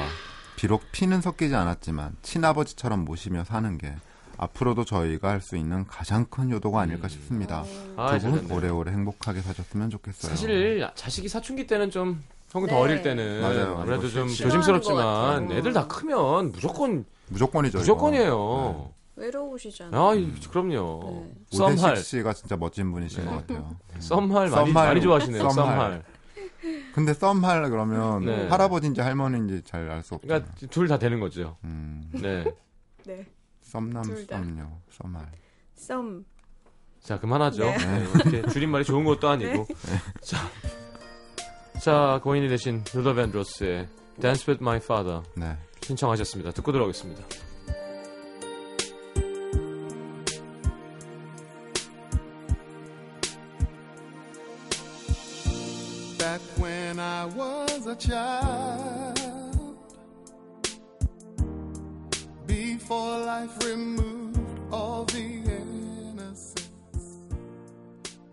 [0.56, 3.94] 비록 피는 섞이지 않았지만 친아버지처럼 모시며 사는 게
[4.44, 7.64] 앞으로도 저희가 할 수 있는 가장 큰 효도가 아닐까 싶습니다.
[7.98, 8.56] 아, 두분 잘됐네요.
[8.58, 10.30] 오래오래 행복하게 사셨으면 좋겠어요.
[10.30, 12.20] 사실 자식이 사춘기 때는 좀더
[12.66, 12.74] 네.
[12.74, 13.78] 어릴 때는 맞아요.
[13.82, 15.52] 아무래도 좀 조심스럽지만.
[15.52, 17.78] 애들 다 크면 무조건 무조건이죠.
[17.80, 17.80] 이거.
[17.80, 18.92] 무조건이에요.
[19.16, 21.26] 외로우시잖아 아, 이- 그럼요.
[21.54, 23.30] 오대식 썸할, 씨가 진짜 멋진 분이신 네.
[23.30, 23.76] 것 같아요.
[24.00, 24.88] 썸할 많이 썸할.
[24.88, 25.50] 많이 좋아하시네요.
[25.50, 26.04] 썸할.
[26.96, 28.48] 근데 썸할 그러면 네.
[28.48, 30.40] 할아버지인지 할머니인지 잘 알 수 없잖아.
[30.40, 31.58] 그러니까 둘 다 되는 거죠.
[31.64, 32.44] 음, 네.
[33.06, 33.26] 네.
[33.74, 34.04] 썸남.
[34.04, 35.32] 썸녀 썸할.
[35.74, 36.24] 썸.
[37.02, 37.64] 자, 그만하죠.
[37.66, 37.78] 네.
[37.78, 39.66] 네, 이렇게 줄임말이 좋은 것도 아니고.
[40.22, 40.38] 자,
[41.82, 43.90] 자, 고인이 되신 루더 밴드로스의
[44.22, 45.58] Dance with My Father 네.
[45.82, 46.52] 신청하셨습니다.
[46.52, 47.24] 듣고 들어오겠습니다.
[56.20, 59.13] Back when I was a child,
[62.94, 64.40] before life removed
[64.72, 66.58] all the innocence,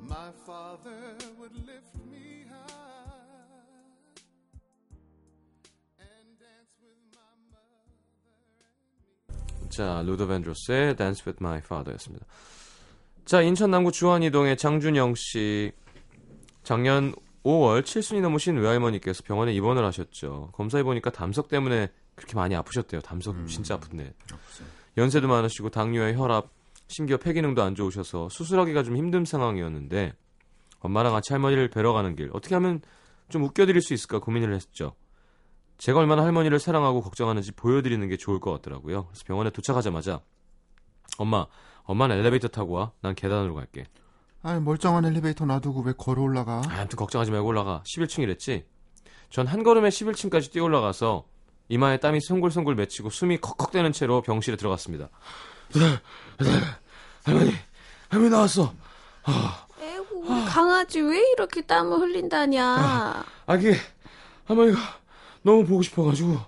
[0.06, 2.58] my father would lift me high
[5.98, 7.88] and dance with my mother.
[9.70, 12.26] 자, 루더 밴드로스의 Dance with My Father였습니다.
[13.24, 15.72] 자, 인천 남구 주안이동의 장준영 씨.
[16.62, 20.50] 작년 5월 7순이 넘으신 외할머니께서 병원에 입원을 하셨죠.
[20.52, 21.88] 검사해 보니까 담석 때문에
[22.20, 23.00] 그렇게 많이 아프셨대요.
[23.00, 24.12] 담석 진짜 아픈데.
[24.98, 26.50] 연세도 많으시고 당뇨에 혈압,
[26.86, 30.12] 심지어 폐기능도 안 좋으셔서 수술하기가 좀 힘든 상황이었는데
[30.80, 32.82] 엄마랑 같이 할머니를 뵈러 가는 길 어떻게 하면
[33.30, 34.94] 좀 웃겨드릴 수 있을까 고민을 했죠.
[35.78, 39.06] 제가 얼마나 할머니를 사랑하고 걱정하는지 보여드리는 게 좋을 것 같더라고요.
[39.06, 40.20] 그래서 병원에 도착하자마자
[41.16, 41.46] 엄마,
[41.84, 42.92] 엄마는 엘리베이터 타고 와.
[43.00, 43.86] 난 계단으로 갈게.
[44.42, 46.60] 아니 멀쩡한 엘리베이터 놔두고 왜 걸어 올라가?
[46.68, 47.82] 아, 아무튼 걱정하지 말고 올라가.
[47.86, 48.64] 11층이랬지?
[49.30, 51.24] 전 한 걸음에 11층까지 뛰어 올라가서
[51.70, 55.08] 이마에 땀이 송골송골 맺히고 숨이 컥컥대는 채로 병실에 들어갔습니다.
[57.24, 57.52] 할머니,
[58.08, 58.74] 할머니 나왔어.
[59.80, 63.24] 에고 우리 강아지 왜 이렇게 땀을 흘린다냐.
[63.46, 63.72] 아, 그
[64.46, 64.78] 할머니가
[65.42, 66.38] 너무 보고 싶어가지고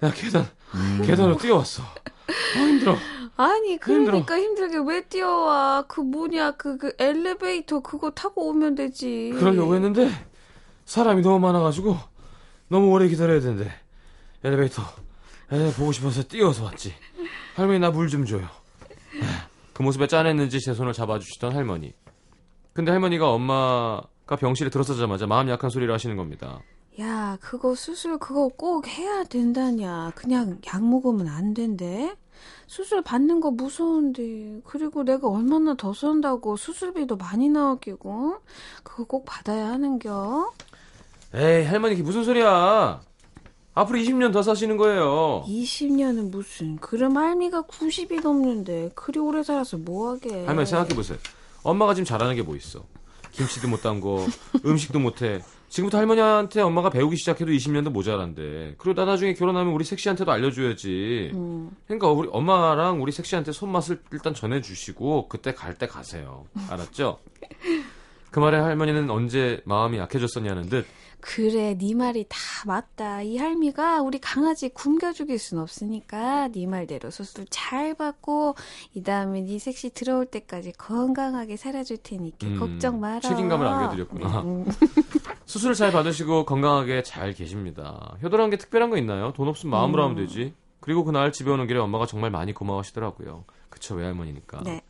[0.00, 0.48] 내가 계단,
[1.04, 1.82] 계단으로 뛰어왔어.
[1.82, 2.96] 아, 힘들어.
[3.36, 9.74] 아니 그러니까 힘들게 왜 뛰어와 그 뭐냐 그, 그 엘리베이터 그거 타고 오면 되지 그러려고
[9.74, 10.10] 했는데
[10.84, 11.96] 사람이 너무 많아가지고
[12.68, 13.72] 너무 오래 기다려야 되는데
[14.42, 14.82] 엘리베이터
[15.52, 16.94] 에 보고 싶어서 뛰어서 왔지.
[17.56, 18.46] 할머니 나 물 좀 줘요.
[19.74, 21.92] 그 모습에 짠했는지 제 손을 잡아주시던 할머니.
[22.72, 26.60] 근데 할머니가 엄마가 병실에 들어서자마자 마음 약한 소리를 하시는 겁니다.
[27.00, 32.14] 야 그거 수술 그거 꼭 해야 된다냐 그냥 약 먹으면 안 된대
[32.66, 38.38] 수술 받는 거 무서운데 그리고 내가 얼마나 더 쓴다고 수술비도 많이 나오기고
[38.82, 40.52] 그거 꼭 받아야 하는겨
[41.34, 43.00] 에이, 할머니 그게 무슨 소리야?
[43.74, 45.44] 앞으로 20년 더 사시는 거예요.
[45.46, 51.18] 20년은 무슨 그럼 할미가 90이 넘는데 그리 오래 살아서 뭐하게 할머니 생각해 보세요.
[51.62, 52.84] 엄마가 지금 잘하는 게 뭐 있어?
[53.32, 54.26] 김치도 못 담고,
[54.66, 55.40] 음식도 못해.
[55.68, 58.74] 지금부터 할머니한테 엄마가 배우기 시작해도 20년도 모자란데.
[58.96, 61.30] 나 나중에 결혼하면 우리 섹시한테도 알려줘야지.
[61.34, 61.70] 음.
[61.86, 66.44] 그러니까 우리 엄마랑 우리 섹시한테 손맛을 일단 전해주시고, 그때 갈 때 가세요.
[66.68, 67.20] 알았죠?
[68.32, 70.86] 그 말에 할머니는 언제 마음이 약해졌었냐는 듯,
[71.20, 73.22] 그래, 네 말이 다 맞다.
[73.22, 78.54] 이 할미가 우리 강아지 굶겨 죽일 순 없으니까 네 말대로 수술 잘 받고
[78.94, 83.20] 이 다음에 네 섹시 들어올 때까지 건강하게 살아줄 테니까 음, 걱정 마라.
[83.20, 84.40] 책임감을 안겨드렸구나.
[84.42, 84.66] 음.
[85.46, 88.16] 수술 잘 받으시고 건강하게 잘 계십니다.
[88.22, 89.32] 효도라는 게 특별한 거 있나요?
[89.32, 90.54] 돈 없으면 마음으로 하면 되지.
[90.80, 93.44] 그리고 그날 집에 오는 길에 엄마가 정말 많이 고마워하시더라고요.
[93.68, 94.62] 그쵸, 외할머니니까.
[94.64, 94.80] 네.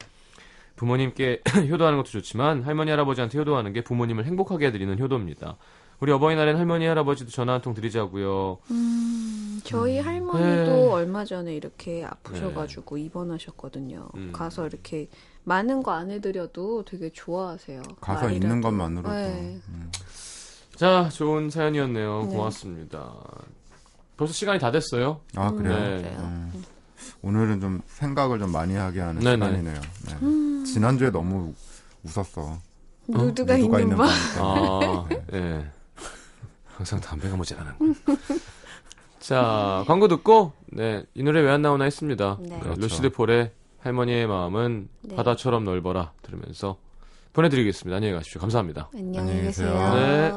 [0.77, 5.57] 부모님께 효도하는 것도 좋지만 할머니, 할아버지한테 효도하는 게 부모님을 행복하게 해드리는 효도입니다.
[6.01, 8.59] 우리 어버이날엔 할머니, 할아버지도 전화 한 통 드리자고요.
[8.71, 10.89] 음, 저희 할머니도 네.
[10.89, 14.09] 얼마 전에 이렇게 아프셔가지고 입원하셨거든요.
[14.15, 14.31] 음.
[14.33, 15.09] 가서 이렇게
[15.45, 17.83] 많은 거 안 해드려도 되게 좋아하세요.
[18.01, 18.35] 가서 말이라도.
[18.47, 19.15] 있는 것만으로도.
[19.15, 19.61] 네.
[19.69, 19.91] 음.
[20.75, 22.23] 자, 좋은 사연이었네요.
[22.31, 22.35] 네.
[22.37, 23.13] 고맙습니다.
[24.17, 25.21] 벌써 시간이 다 됐어요.
[25.37, 25.75] 아 그래요?
[26.01, 26.17] 네.
[26.19, 26.65] 음.
[27.23, 29.47] 오늘은 좀 생각을 좀 많이 하게 하는 네네.
[29.47, 29.81] 시간이네요.
[30.07, 30.65] 네.
[30.65, 31.53] 지난주에 너무
[32.05, 32.59] 웃었어.
[33.09, 34.09] 누드가 누가 있는 방.
[34.39, 35.67] 아, 예.
[36.81, 37.85] 항상 담배가 모자라는 거.
[39.21, 42.39] 자, 광고 듣고, 네, 이 노래 왜 안 나오나 했습니다.
[42.41, 42.49] 네.
[42.55, 42.81] 네, 그렇죠.
[42.81, 43.51] 루시드 폴의
[43.81, 45.15] 할머니의 마음은 네.
[45.15, 46.79] 바다처럼 넓어라 들으면서
[47.35, 47.97] 보내드리겠습니다.
[47.97, 48.41] 안녕히 가십시오.
[48.41, 48.89] 감사합니다.
[48.95, 49.43] 안녕히.
[49.43, 49.75] 계세요.
[49.95, 50.33] 네.